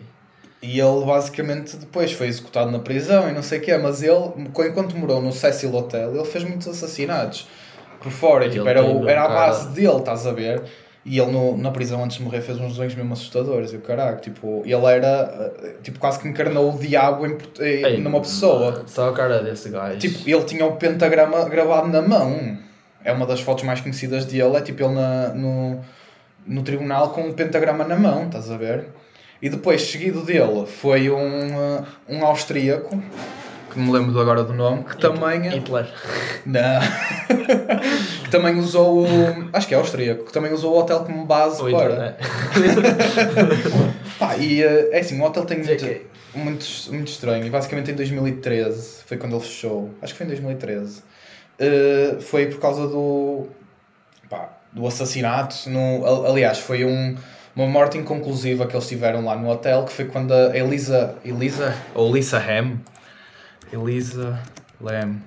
e 0.64 0.80
ele 0.80 1.06
basicamente 1.06 1.78
depois 1.78 2.12
foi 2.12 2.26
executado 2.28 2.72
na 2.72 2.80
prisão 2.80 3.30
e 3.30 3.34
não 3.34 3.44
sei 3.44 3.60
o 3.60 3.62
que 3.62 3.70
é, 3.72 3.78
mas 3.78 4.02
ele, 4.02 4.34
enquanto 4.48 4.98
morou 4.98 5.22
no 5.22 5.32
Cecil 5.32 5.74
Hotel, 5.76 6.16
ele 6.16 6.26
fez 6.26 6.44
muitos 6.44 6.68
assassinatos 6.68 7.48
por 8.02 8.12
fora. 8.12 8.48
E, 8.48 8.50
tipo, 8.50 8.68
era, 8.68 8.84
o- 8.84 9.08
era 9.08 9.26
a 9.26 9.28
base 9.28 9.70
dele, 9.70 9.98
estás 9.98 10.26
a 10.26 10.32
ver? 10.32 10.64
E 11.06 11.18
ele 11.20 11.32
no, 11.32 11.58
na 11.58 11.72
prisão 11.72 12.04
antes 12.04 12.18
de 12.18 12.24
morrer 12.24 12.42
fez 12.42 12.60
uns 12.60 12.74
desenhos 12.74 12.94
mesmo 12.96 13.14
assustadores. 13.14 13.72
E 13.72 13.78
o 13.78 13.82
caralho, 13.82 14.18
tipo, 14.20 14.62
ele 14.66 14.86
era 14.86 15.52
eh, 15.64 15.76
tipo, 15.82 15.98
quase 15.98 16.20
que 16.20 16.28
encarnou 16.28 16.74
o 16.74 16.78
diabo 16.78 17.26
em, 17.26 17.32
em- 17.60 17.64
Ei, 17.86 17.98
numa 18.00 18.20
pessoa. 18.20 18.84
Só 18.86 19.10
a 19.10 19.14
cara 19.14 19.42
desse 19.42 19.70
gajo. 19.70 19.98
Tipo, 19.98 20.30
ele 20.30 20.44
tinha 20.44 20.66
o 20.66 20.76
pentagrama 20.76 21.48
gravado 21.48 21.88
na 21.88 22.02
mão. 22.02 22.58
É 23.04 23.12
uma 23.14 23.26
das 23.26 23.40
fotos 23.40 23.64
mais 23.64 23.80
conhecidas 23.80 24.26
dele, 24.26 24.58
é 24.58 24.62
tipo 24.62 24.84
ele 24.84 24.94
na, 24.94 25.30
no, 25.30 25.80
no 26.46 26.64
tribunal 26.64 27.12
com 27.12 27.30
o 27.30 27.34
pentagrama 27.34 27.86
na 27.86 27.96
mão, 27.96 28.26
estás 28.26 28.52
a 28.52 28.58
ver? 28.58 28.88
E 29.42 29.48
depois, 29.50 29.82
seguido 29.84 30.22
dele, 30.26 30.66
foi 30.68 31.10
um, 31.10 31.48
uh, 31.78 31.86
um 32.10 32.26
austríaco, 32.26 33.02
que 33.70 33.80
me 33.80 33.92
lembro 33.92 34.20
agora 34.20 34.44
do 34.44 34.54
nome, 34.54 34.84
que 34.84 34.98
também. 34.98 35.50
Hitler. 35.50 35.88
Não. 36.46 36.80
que 38.24 38.30
também 38.30 38.58
usou 38.60 39.04
o. 39.06 39.50
Acho 39.54 39.68
que 39.68 39.74
é 39.74 39.78
austríaco, 39.78 40.26
que 40.26 40.34
também 40.34 40.52
usou 40.54 40.74
o 40.74 40.80
hotel 40.80 41.02
como 41.02 41.26
base 41.26 41.64
Hitler, 41.64 41.90
para. 41.90 42.06
é. 42.06 42.18
Pá, 44.20 44.36
e 44.38 44.64
uh, 44.64 44.90
é 44.92 45.00
assim, 45.00 45.20
o 45.20 45.24
hotel 45.24 45.46
tem 45.46 45.60
muito, 45.60 45.86
muito, 46.36 46.66
muito 46.90 47.08
estranho. 47.08 47.46
E 47.46 47.50
basicamente 47.50 47.92
em 47.92 47.96
2013 47.96 49.04
foi 49.06 49.18
quando 49.18 49.34
ele 49.36 49.44
fechou. 49.44 49.90
Acho 50.02 50.14
que 50.14 50.18
foi 50.18 50.26
em 50.26 50.30
2013. 50.30 51.02
Uh, 51.60 52.22
foi 52.22 52.48
por 52.48 52.60
causa 52.60 52.88
do. 52.88 53.48
pá, 54.30 54.50
do 54.74 54.86
assassinato. 54.86 55.70
No, 55.70 56.06
al- 56.06 56.26
aliás, 56.28 56.60
foi 56.60 56.84
um, 56.86 57.16
uma 57.56 57.68
morte 57.68 57.98
inconclusiva 57.98 58.68
que 58.68 58.76
eles 58.76 58.88
tiveram 58.88 59.24
lá 59.26 59.36
no 59.36 59.50
hotel. 59.50 59.84
Que 59.86 59.94
foi 59.94 60.06
quando 60.06 60.34
a 60.34 60.56
Elisa. 60.58 61.16
Elisa? 61.24 61.76
Ou 61.96 62.14
Lisa 62.14 62.38
Ham? 62.38 62.78
Elisa 63.72 64.40
Lam. 64.82 65.18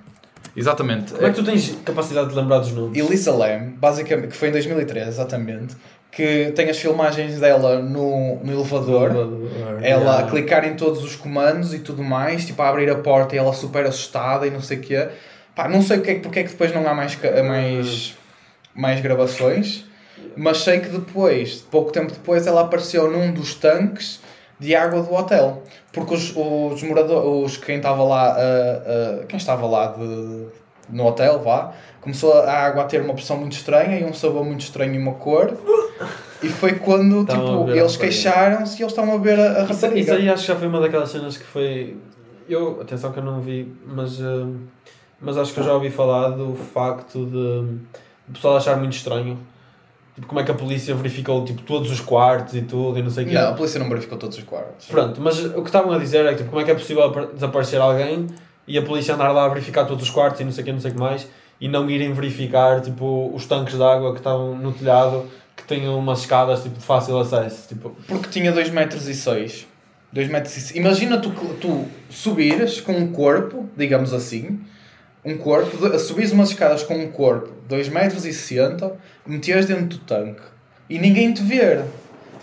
Exatamente. 0.55 1.13
Como 1.13 1.25
é 1.25 1.29
que 1.29 1.35
tu 1.35 1.43
tens 1.43 1.75
capacidade 1.83 2.29
de 2.29 2.35
lembrar 2.35 2.59
dos 2.59 2.71
nomes? 2.71 2.97
Elisa 2.97 3.31
Lam, 3.31 3.71
basicamente, 3.77 4.29
que 4.29 4.35
foi 4.37 4.49
em 4.49 4.51
2013, 4.51 5.07
exatamente, 5.07 5.75
que 6.11 6.51
tem 6.55 6.69
as 6.69 6.77
filmagens 6.77 7.39
dela 7.39 7.79
no, 7.81 8.35
no 8.43 8.51
elevador, 8.53 9.09
ela 9.81 10.19
a 10.19 10.23
clicar 10.29 10.63
em 10.65 10.75
todos 10.75 11.03
os 11.03 11.15
comandos 11.15 11.73
e 11.73 11.79
tudo 11.79 12.03
mais, 12.03 12.45
tipo 12.45 12.61
a 12.61 12.69
abrir 12.69 12.89
a 12.89 12.95
porta 12.95 13.35
e 13.35 13.39
ela 13.39 13.51
super 13.53 13.85
assustada 13.85 14.45
e 14.45 14.51
não 14.51 14.61
sei 14.61 14.77
o 14.77 14.81
quê. 14.81 15.07
Pá, 15.55 15.67
não 15.67 15.81
sei 15.81 15.97
porque 15.97 16.11
é, 16.11 16.13
que- 16.15 16.19
porque 16.21 16.39
é 16.39 16.43
que 16.43 16.49
depois 16.49 16.73
não 16.73 16.87
há 16.87 16.93
mais, 16.93 17.17
mais, 17.47 18.15
mais 18.75 19.01
gravações, 19.01 19.85
mas 20.35 20.59
sei 20.59 20.79
que 20.81 20.89
depois, 20.89 21.61
pouco 21.71 21.91
tempo 21.91 22.11
depois, 22.11 22.45
ela 22.45 22.61
apareceu 22.61 23.09
num 23.11 23.31
dos 23.31 23.55
tanques 23.55 24.19
de 24.59 24.75
água 24.75 25.01
do 25.01 25.13
hotel. 25.13 25.63
Porque 25.91 26.13
os, 26.13 26.33
os 26.35 26.83
moradores, 26.83 27.53
os, 27.53 27.57
quem 27.57 27.77
estava 27.77 28.03
lá, 28.03 28.35
ah, 28.37 28.83
ah, 28.85 29.25
quem 29.27 29.37
estava 29.37 29.65
lá 29.67 29.87
de, 29.87 30.47
no 30.89 31.05
hotel, 31.05 31.39
vá, 31.39 31.73
começou 32.01 32.33
a 32.33 32.51
água 32.51 32.83
a 32.83 32.85
ter 32.85 33.01
uma 33.01 33.13
pressão 33.13 33.37
muito 33.37 33.53
estranha 33.53 33.99
e 33.99 34.03
um 34.03 34.13
sabor 34.13 34.43
muito 34.43 34.61
estranho 34.61 34.95
e 34.95 34.97
uma 34.97 35.13
cor. 35.13 35.53
E 36.41 36.49
foi 36.49 36.73
quando 36.73 37.25
tipo, 37.25 37.69
eles 37.69 37.95
queixaram-se 37.95 38.79
e 38.79 38.83
eles 38.83 38.91
estavam 38.91 39.15
a 39.15 39.17
ver 39.17 39.39
a, 39.39 39.61
a 39.61 39.63
Isso, 39.63 39.73
rapariga. 39.73 39.99
isso 39.99 40.13
aí 40.13 40.29
acho 40.29 40.41
que 40.41 40.47
já 40.49 40.55
foi 40.57 40.67
uma 40.67 40.81
daquelas 40.81 41.09
cenas 41.09 41.37
que 41.37 41.45
foi. 41.45 41.95
Eu, 42.49 42.81
atenção 42.81 43.13
que 43.13 43.19
eu 43.19 43.23
não 43.23 43.39
vi, 43.39 43.73
mas, 43.85 44.19
eh, 44.19 44.45
mas 45.21 45.37
acho 45.37 45.53
que 45.53 45.61
eu 45.61 45.63
já 45.63 45.73
ouvi 45.73 45.89
falar 45.89 46.31
do 46.31 46.53
facto 46.53 47.25
de 47.25 47.77
o 48.27 48.33
pessoal 48.33 48.57
achar 48.57 48.77
muito 48.77 48.93
estranho. 48.93 49.37
Tipo, 50.15 50.27
como 50.27 50.39
é 50.39 50.43
que 50.43 50.51
a 50.51 50.53
polícia 50.53 50.93
verificou 50.93 51.43
tipo, 51.43 51.61
todos 51.63 51.89
os 51.89 51.99
quartos 51.99 52.53
e 52.55 52.61
tudo 52.61 52.99
e 52.99 53.01
não 53.01 53.09
sei 53.09 53.23
o 53.25 53.27
quê. 53.27 53.33
Não, 53.33 53.49
a 53.49 53.53
polícia 53.53 53.79
não 53.79 53.89
verificou 53.89 54.17
todos 54.17 54.37
os 54.37 54.43
quartos. 54.43 54.85
Pronto, 54.87 55.19
mas 55.19 55.43
o 55.43 55.61
que 55.61 55.69
estavam 55.69 55.91
a 55.91 55.97
dizer 55.97 56.25
é 56.25 56.29
que 56.31 56.37
tipo, 56.37 56.49
como 56.49 56.61
é 56.61 56.65
que 56.65 56.71
é 56.71 56.75
possível 56.75 57.03
apar- 57.03 57.27
desaparecer 57.27 57.81
alguém 57.81 58.27
e 58.67 58.77
a 58.77 58.81
polícia 58.83 59.15
andar 59.15 59.31
lá 59.31 59.45
a 59.45 59.49
verificar 59.49 59.85
todos 59.85 60.03
os 60.03 60.09
quartos 60.11 60.39
e 60.39 60.43
não 60.43 60.51
sei 60.51 60.61
o 60.61 60.65
que, 60.65 60.71
não 60.71 60.79
sei 60.79 60.91
o 60.91 60.93
que 60.93 60.99
mais 60.99 61.27
e 61.59 61.67
não 61.67 61.89
irem 61.89 62.13
verificar 62.13 62.81
tipo, 62.81 63.31
os 63.33 63.45
tanques 63.45 63.75
de 63.75 63.83
água 63.83 64.11
que 64.11 64.19
estavam 64.19 64.55
no 64.55 64.71
telhado 64.71 65.25
que 65.55 65.63
tenham 65.63 65.97
umas 65.97 66.19
escadas 66.21 66.61
tipo, 66.61 66.77
de 66.77 66.85
fácil 66.85 67.17
acesso. 67.19 67.67
Tipo, 67.69 67.95
Porque 68.07 68.29
tinha 68.29 68.51
2 68.51 68.69
metros 68.69 69.07
e 69.07 69.15
6. 69.15 69.67
2 70.11 70.27
metros 70.29 70.71
e. 70.71 70.77
Imagina 70.77 71.17
tu, 71.19 71.31
tu 71.59 71.85
subires 72.09 72.79
com 72.81 72.91
um 72.93 73.11
corpo, 73.11 73.67
digamos 73.75 74.13
assim, 74.13 74.59
um 75.25 75.37
corpo, 75.37 75.77
de- 75.89 75.99
subires 75.99 76.31
umas 76.31 76.49
escadas 76.49 76.83
com 76.83 76.95
um 76.95 77.11
corpo 77.11 77.49
2 77.67 77.87
metros 77.89 78.25
e 78.25 78.33
60, 78.33 78.95
meteres 79.25 79.65
dentro 79.65 79.85
do 79.85 79.97
tanque 79.99 80.41
e 80.89 80.99
ninguém 80.99 81.33
te 81.33 81.41
ver. 81.43 81.85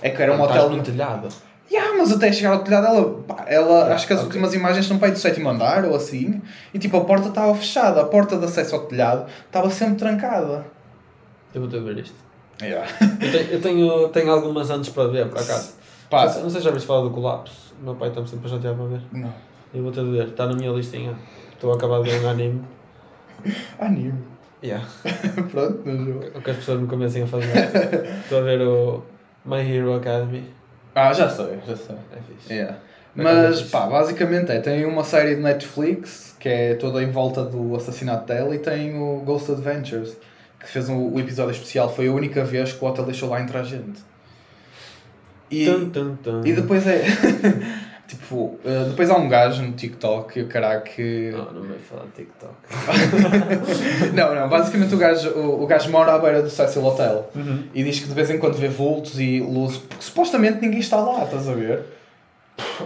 É 0.03 0.09
que 0.11 0.23
era 0.23 0.33
um 0.35 0.41
hotel 0.41 0.71
no 0.71 0.83
telhado. 0.83 1.29
Yeah, 1.71 1.97
mas 1.97 2.11
até 2.11 2.33
chegar 2.33 2.53
ao 2.55 2.65
telhado, 2.65 2.87
ela, 2.87 3.23
pá, 3.23 3.45
ela 3.47 3.95
acho 3.95 4.05
que 4.07 4.13
as 4.13 4.19
ok. 4.21 4.29
últimas 4.29 4.55
imagens 4.55 4.87
são 4.87 4.99
para 4.99 5.09
aí 5.09 5.13
do 5.13 5.19
sétimo 5.19 5.49
andar 5.49 5.85
ou 5.85 5.95
assim, 5.95 6.41
e 6.75 6.79
tipo 6.81 6.97
a 6.97 7.05
porta 7.05 7.29
estava 7.29 7.55
fechada, 7.55 8.01
a 8.01 8.05
porta 8.07 8.37
de 8.37 8.45
acesso 8.45 8.75
ao 8.75 8.87
telhado 8.87 9.31
estava 9.47 9.71
sempre 9.71 9.95
trancada. 9.97 10.65
Eu 11.55 11.61
vou 11.61 11.71
ter 11.71 11.79
de 11.79 11.85
ver 11.85 11.99
isto. 12.03 12.17
Yeah. 12.61 12.89
Eu 13.21 13.31
tenho, 13.31 13.51
eu 13.53 13.61
tenho, 13.61 14.09
tenho 14.09 14.33
algumas 14.33 14.69
antes 14.71 14.91
para 14.91 15.09
ver, 15.09 15.29
por 15.29 15.39
acaso. 15.39 15.75
Pá, 16.11 16.25
Não 16.27 16.51
sei- 16.51 16.61
se 16.61 16.61
já 16.61 16.71
viste 16.73 16.87
falar 16.87 17.03
do 17.03 17.11
colapso. 17.11 17.73
O 17.81 17.85
meu 17.85 17.95
pai 17.95 18.09
está-me 18.09 18.27
sempre 18.29 18.49
a 18.49 18.51
chatear 18.51 18.75
para 18.75 18.87
ver. 18.87 19.01
não. 19.13 19.33
Eu 19.73 19.85
vou 19.85 19.93
ter 19.93 20.03
de 20.05 20.11
ver, 20.11 20.29
está 20.29 20.47
na 20.49 20.55
minha 20.55 20.73
listinha. 20.73 21.17
Estou 21.61 21.73
a 21.73 21.77
acabar 21.77 22.03
de 22.03 22.09
ver 22.09 22.25
um 22.25 22.29
anime. 22.31 22.65
Anime. 23.79 24.15
Yeah. 24.65 24.83
Pronto, 25.53 25.83
no 25.85 26.07
jogo. 26.07 26.25
O 26.35 26.41
que 26.41 26.51
as 26.53 26.57
pessoas 26.57 26.81
me 26.81 26.87
comecem 26.87 27.23
a 27.25 27.27
fazer. 27.27 27.69
Estou 28.23 28.39
a 28.39 28.41
ver 28.41 28.63
o 28.63 29.03
My 29.45 29.59
Hero 29.59 29.93
Academy. 29.93 30.45
Ah, 30.95 31.13
já 31.13 31.29
sei, 31.29 31.59
já 31.67 31.77
sei. 31.77 31.97
É 32.13 32.19
fixe. 32.27 32.51
Yeah. 32.51 32.79
É 33.15 33.23
Mas 33.23 33.61
pá, 33.65 33.87
basicamente 33.89 34.51
é, 34.51 34.61
tem 34.61 34.87
uma 34.87 35.05
série 35.05 35.35
de 35.35 35.43
Netflix 35.43 36.35
que 36.41 36.49
é 36.49 36.75
toda 36.77 37.03
em 37.03 37.11
volta 37.11 37.45
do 37.45 37.77
assassinato 37.77 38.27
dela 38.27 38.55
e 38.55 38.59
tem 38.59 38.97
o 38.99 39.21
Ghost 39.21 39.53
Adventures 39.53 40.17
que 40.61 40.67
fez 40.67 40.89
um, 40.89 41.13
o 41.13 41.21
episódio 41.21 41.53
especial, 41.53 41.95
foi 41.95 42.09
a 42.09 42.13
única 42.13 42.43
vez 42.43 42.73
que 42.73 42.83
o 42.83 42.89
hotel 42.89 43.05
deixou 43.05 43.29
lá 43.29 43.39
entrar 43.39 43.65
gente. 43.65 44.01
E, 45.51 45.67
Tum, 45.67 45.91
tum, 45.91 46.17
tum. 46.23 46.41
e 46.43 46.55
depois 46.55 46.87
é. 46.87 47.03
tipo, 48.11 48.59
eh, 48.65 48.85
depois 48.89 49.09
há 49.11 49.17
um 49.17 49.29
gajo 49.29 49.63
no 49.63 49.73
TikTok 49.73 50.41
o 50.43 50.47
caralho 50.49 50.83
que. 50.83 51.31
Não, 51.33 51.53
não 51.53 51.69
vai 51.69 51.79
falar 51.79 52.05
de 52.07 52.13
TikTok. 52.13 52.55
não, 54.15 54.35
não, 54.35 54.49
basicamente 54.49 54.95
o 54.95 54.99
gajo, 54.99 55.31
o, 55.31 55.63
o 55.63 55.67
gajo 55.67 55.91
mora 55.91 56.15
à 56.15 56.19
beira 56.19 56.43
do 56.43 56.51
Cecil 56.51 56.85
Hotel 56.85 57.31
Uhum. 57.35 57.65
e 57.75 57.83
diz 57.85 58.01
que 58.01 58.09
de 58.09 58.15
vez 58.15 58.31
em 58.31 58.39
quando 58.39 58.55
vê 58.57 58.69
vultos 58.69 59.19
e 59.21 59.41
luzes, 59.41 59.79
porque 59.79 60.03
supostamente 60.03 60.61
ninguém 60.61 60.81
está 60.81 60.97
lá, 60.97 61.25
estás 61.25 61.49
a 61.49 61.55
ver? 61.55 61.85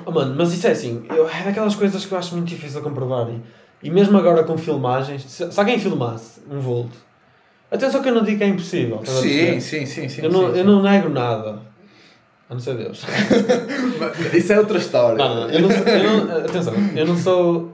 Oh, 0.05 0.11
mano, 0.11 0.35
mas 0.37 0.53
isso 0.53 0.67
é 0.67 0.71
assim, 0.71 1.05
eu, 1.11 1.29
é 1.29 1.43
daquelas 1.45 1.75
coisas 1.75 2.05
que 2.05 2.13
eu 2.13 2.19
acho 2.19 2.35
muito 2.35 2.49
difícil 2.49 2.81
de 2.81 2.85
comprovar. 2.89 3.29
E, 3.31 3.41
e 3.83 3.91
mesmo 3.91 4.17
agora 4.19 4.45
com 4.45 4.57
filmagens, 4.57 5.23
se, 5.25 5.51
se 5.51 5.59
alguém 5.59 5.79
filmasse 5.79 6.41
um 6.51 6.61
vulto, 6.61 6.97
atenção 7.71 8.03
que 8.03 8.09
eu 8.09 8.15
não 8.15 8.23
digo 8.23 8.39
que 8.39 8.45
é 8.45 8.49
impossível. 8.49 9.01
estás 9.01 9.19
a 9.19 9.23
perceber? 9.23 9.61
sim, 9.61 9.87
sim, 9.87 10.09
sim. 10.09 10.23
eu, 10.23 10.31
não, 10.31 10.53
sim, 10.53 10.59
eu 10.59 10.65
não 10.65 10.83
nego 10.83 11.09
nada. 11.09 11.74
A 12.49 12.55
não 12.55 12.61
ser 12.61 12.75
Deus. 12.77 13.03
Isso 14.35 14.53
é 14.53 14.59
outra 14.59 14.79
história. 14.79 15.17
Não, 15.17 15.35
não, 15.35 15.51
eu 15.51 15.61
não 15.63 15.71
sou, 15.71 15.87
eu 15.87 16.27
não, 16.27 16.37
atenção, 16.37 16.75
eu 16.95 17.07
não 17.07 17.17
sou 17.17 17.73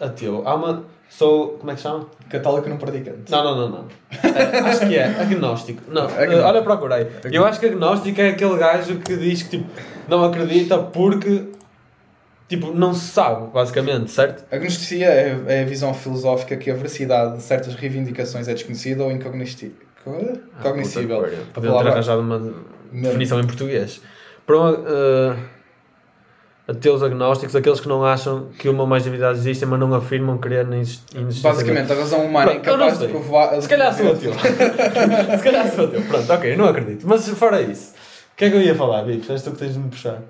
ateu. 0.00 0.42
Há 0.46 0.54
uma. 0.54 0.84
Sou. 1.10 1.58
Como 1.58 1.70
é 1.70 1.74
que 1.74 1.80
se 1.80 1.86
chama? 1.88 2.06
Católico 2.30 2.68
não 2.68 2.76
praticante. 2.76 3.30
Não, 3.30 3.44
não, 3.44 3.56
não, 3.56 3.68
não. 3.68 3.84
É, 4.22 4.58
acho 4.60 4.86
que 4.88 4.96
é 4.96 5.04
agnóstico. 5.20 5.82
Não, 5.88 6.04
Agnóstico. 6.04 6.32
eh, 6.32 6.42
olha, 6.42 6.62
procurei. 6.62 7.06
Eu 7.30 7.44
acho 7.44 7.60
que 7.60 7.66
agnóstico 7.66 8.20
é 8.20 8.28
aquele 8.30 8.56
gajo 8.56 8.98
que 8.98 9.16
diz 9.16 9.42
que 9.42 9.58
tipo, 9.58 9.68
não 10.08 10.24
acredita 10.24 10.78
porque 10.78 11.46
tipo, 12.48 12.72
não 12.72 12.94
se 12.94 13.08
sabe, 13.08 13.48
basicamente, 13.52 14.10
certo? 14.10 14.44
A 14.52 14.58
gnosticia 14.58 15.06
é, 15.06 15.38
é 15.46 15.62
a 15.62 15.64
visão 15.64 15.92
filosófica 15.94 16.56
que 16.56 16.70
a 16.70 16.74
veracidade 16.74 17.36
de 17.36 17.42
certas 17.42 17.74
reivindicações 17.74 18.48
é 18.48 18.54
desconhecida 18.54 19.02
ou 19.04 19.10
incognoscível. 19.12 19.76
Cognoscível. 20.62 21.24
Ah. 21.24 21.28
A 21.50 21.54
Podiam 21.54 21.78
ter 21.78 21.88
arranjado 21.88 22.20
uma 22.20 22.38
definição 23.02 23.40
em 23.40 23.46
português. 23.46 24.00
Para 24.46 24.56
eh, 24.56 25.36
ateus 26.68 27.02
agnósticos, 27.02 27.54
aqueles 27.54 27.80
que 27.80 27.88
não 27.88 28.04
acham 28.04 28.48
que 28.58 28.68
uma 28.68 28.82
ou 28.82 28.86
mais 28.88 29.04
divindades 29.04 29.40
existem, 29.40 29.68
mas 29.68 29.78
não 29.80 29.92
afirmam 29.94 30.38
querer 30.38 30.66
na 30.66 30.78
exist- 30.78 31.14
existência. 31.14 31.50
Basicamente, 31.50 31.92
a 31.92 31.94
razão 31.96 32.24
humana 32.24 32.52
é 32.52 32.54
Pronto, 32.58 32.68
incapaz 32.76 32.98
de 32.98 33.08
provar. 33.08 33.60
Se 33.60 33.68
calhar 33.68 33.94
sou 33.94 34.10
ateu. 34.12 34.32
Se 35.38 35.42
calhar 35.44 35.68
sou 35.70 35.84
ateu. 35.84 36.02
Pronto, 36.02 36.32
ok, 36.32 36.52
eu 36.52 36.58
não 36.58 36.66
acredito. 36.66 37.06
Mas 37.06 37.28
fora 37.28 37.60
isso, 37.60 37.92
o 38.32 38.36
que 38.36 38.46
é 38.46 38.50
que 38.50 38.56
eu 38.56 38.62
ia 38.62 38.74
falar, 38.74 39.02
Bipos? 39.04 39.28
És 39.30 39.42
tu 39.42 39.50
que 39.52 39.58
tens 39.58 39.74
de 39.74 39.78
me 39.78 39.88
puxar. 39.90 40.22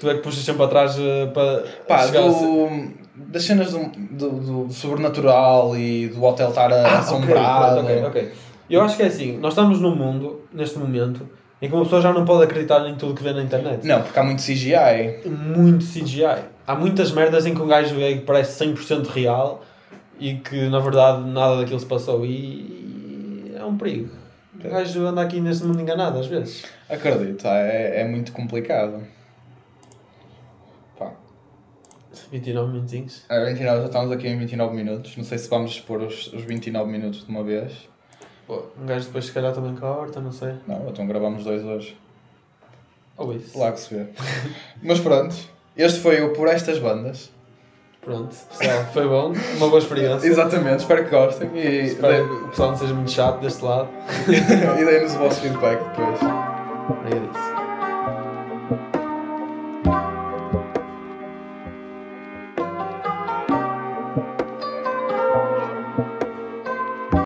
Tu 0.00 0.10
é 0.10 0.14
que 0.14 0.20
puxas 0.20 0.42
sempre 0.44 0.64
atrás 0.64 0.96
eh, 0.98 1.26
para 1.26 1.62
Pá, 1.86 2.06
do, 2.06 2.68
das 3.14 3.44
cenas 3.44 3.70
do, 3.70 3.88
do, 4.10 4.64
do 4.66 4.72
sobrenatural 4.72 5.76
e 5.76 6.08
do 6.08 6.24
hotel 6.24 6.48
estar 6.48 6.72
Ah, 6.72 6.98
assombrado. 6.98 7.82
pronto, 7.84 7.86
ok, 7.86 8.04
ok. 8.22 8.32
Eu 8.68 8.82
acho 8.82 8.96
que 8.96 9.04
é 9.04 9.06
assim, 9.06 9.38
nós 9.38 9.52
estamos 9.52 9.80
num 9.80 9.94
mundo, 9.94 10.48
neste 10.52 10.76
momento, 10.76 11.28
em 11.60 11.68
que 11.68 11.74
uma 11.74 11.84
pessoa 11.84 12.02
já 12.02 12.12
não 12.12 12.24
pode 12.24 12.44
acreditar 12.44 12.86
em 12.88 12.96
tudo 12.96 13.14
que 13.14 13.22
vê 13.22 13.32
na 13.32 13.42
internet. 13.42 13.86
Não, 13.86 14.02
porque 14.02 14.18
há 14.18 14.22
muito 14.22 14.42
CGI. 14.42 15.26
Muito 15.26 15.84
CGI. 15.84 16.44
Há 16.66 16.74
muitas 16.74 17.12
merdas 17.12 17.46
em 17.46 17.54
que 17.54 17.62
um 17.62 17.66
gajo 17.66 17.94
vê 17.94 18.16
que 18.16 18.24
parece 18.24 18.64
100% 18.64 19.06
real 19.06 19.64
e 20.18 20.34
que 20.34 20.68
na 20.68 20.80
verdade 20.80 21.28
nada 21.28 21.56
daquilo 21.56 21.80
se 21.80 21.86
passou 21.86 22.24
e 22.26 23.54
é 23.56 23.64
um 23.64 23.76
perigo. 23.76 24.10
O 24.54 24.68
gajo 24.68 25.06
anda 25.06 25.22
aqui 25.22 25.40
neste 25.40 25.64
mundo 25.64 25.80
enganado 25.80 26.18
às 26.18 26.26
vezes. 26.26 26.64
Acredito, 26.88 27.46
é, 27.46 28.00
é 28.00 28.04
muito 28.04 28.32
complicado. 28.32 29.02
Pá. 30.98 31.12
29 32.30 32.72
minutinhos. 32.72 33.24
A 33.28 33.44
29, 33.44 33.80
já 33.80 33.86
estamos 33.86 34.12
aqui 34.12 34.28
em 34.28 34.38
29 34.38 34.74
minutos. 34.74 35.16
Não 35.16 35.24
sei 35.24 35.38
se 35.38 35.48
vamos 35.48 35.72
expor 35.72 36.02
os, 36.02 36.32
os 36.32 36.42
29 36.42 36.90
minutos 36.90 37.24
de 37.24 37.30
uma 37.30 37.42
vez. 37.42 37.88
Pô, 38.46 38.62
um 38.80 38.86
gajo 38.86 39.06
depois 39.06 39.26
se 39.26 39.32
calhar 39.32 39.52
também 39.52 39.74
corta, 39.74 40.20
não 40.20 40.32
sei. 40.32 40.54
Não, 40.66 40.88
então 40.88 41.06
gravamos 41.06 41.44
dois 41.44 41.64
hoje. 41.64 41.96
Ou 43.16 43.32
isso. 43.34 43.58
Lá 43.58 43.72
que 43.72 43.80
se 43.80 43.94
vê. 43.94 44.06
Mas 44.82 45.00
pronto, 45.00 45.34
este 45.76 46.00
foi 46.00 46.22
o 46.22 46.32
Por 46.32 46.48
Estas 46.48 46.78
Bandas. 46.78 47.30
Pronto, 48.00 48.36
pessoal, 48.56 48.84
foi 48.92 49.08
bom. 49.08 49.32
Uma 49.56 49.68
boa 49.68 49.80
experiência. 49.80 50.28
Exatamente, 50.28 50.80
espero 50.80 51.04
que 51.04 51.10
gostem 51.10 51.50
e, 51.56 51.86
Espero 51.86 52.28
que 52.28 52.34
o 52.44 52.48
pessoal 52.48 52.70
não 52.70 52.78
seja 52.78 52.94
muito 52.94 53.10
chato 53.10 53.40
deste 53.40 53.64
lado. 53.64 53.88
e 54.30 54.84
deem-nos 54.84 55.16
o 55.16 55.18
vosso 55.18 55.40
feedback 55.40 55.80
depois. 55.90 56.20
É 56.22 57.16
isso. 57.16 57.65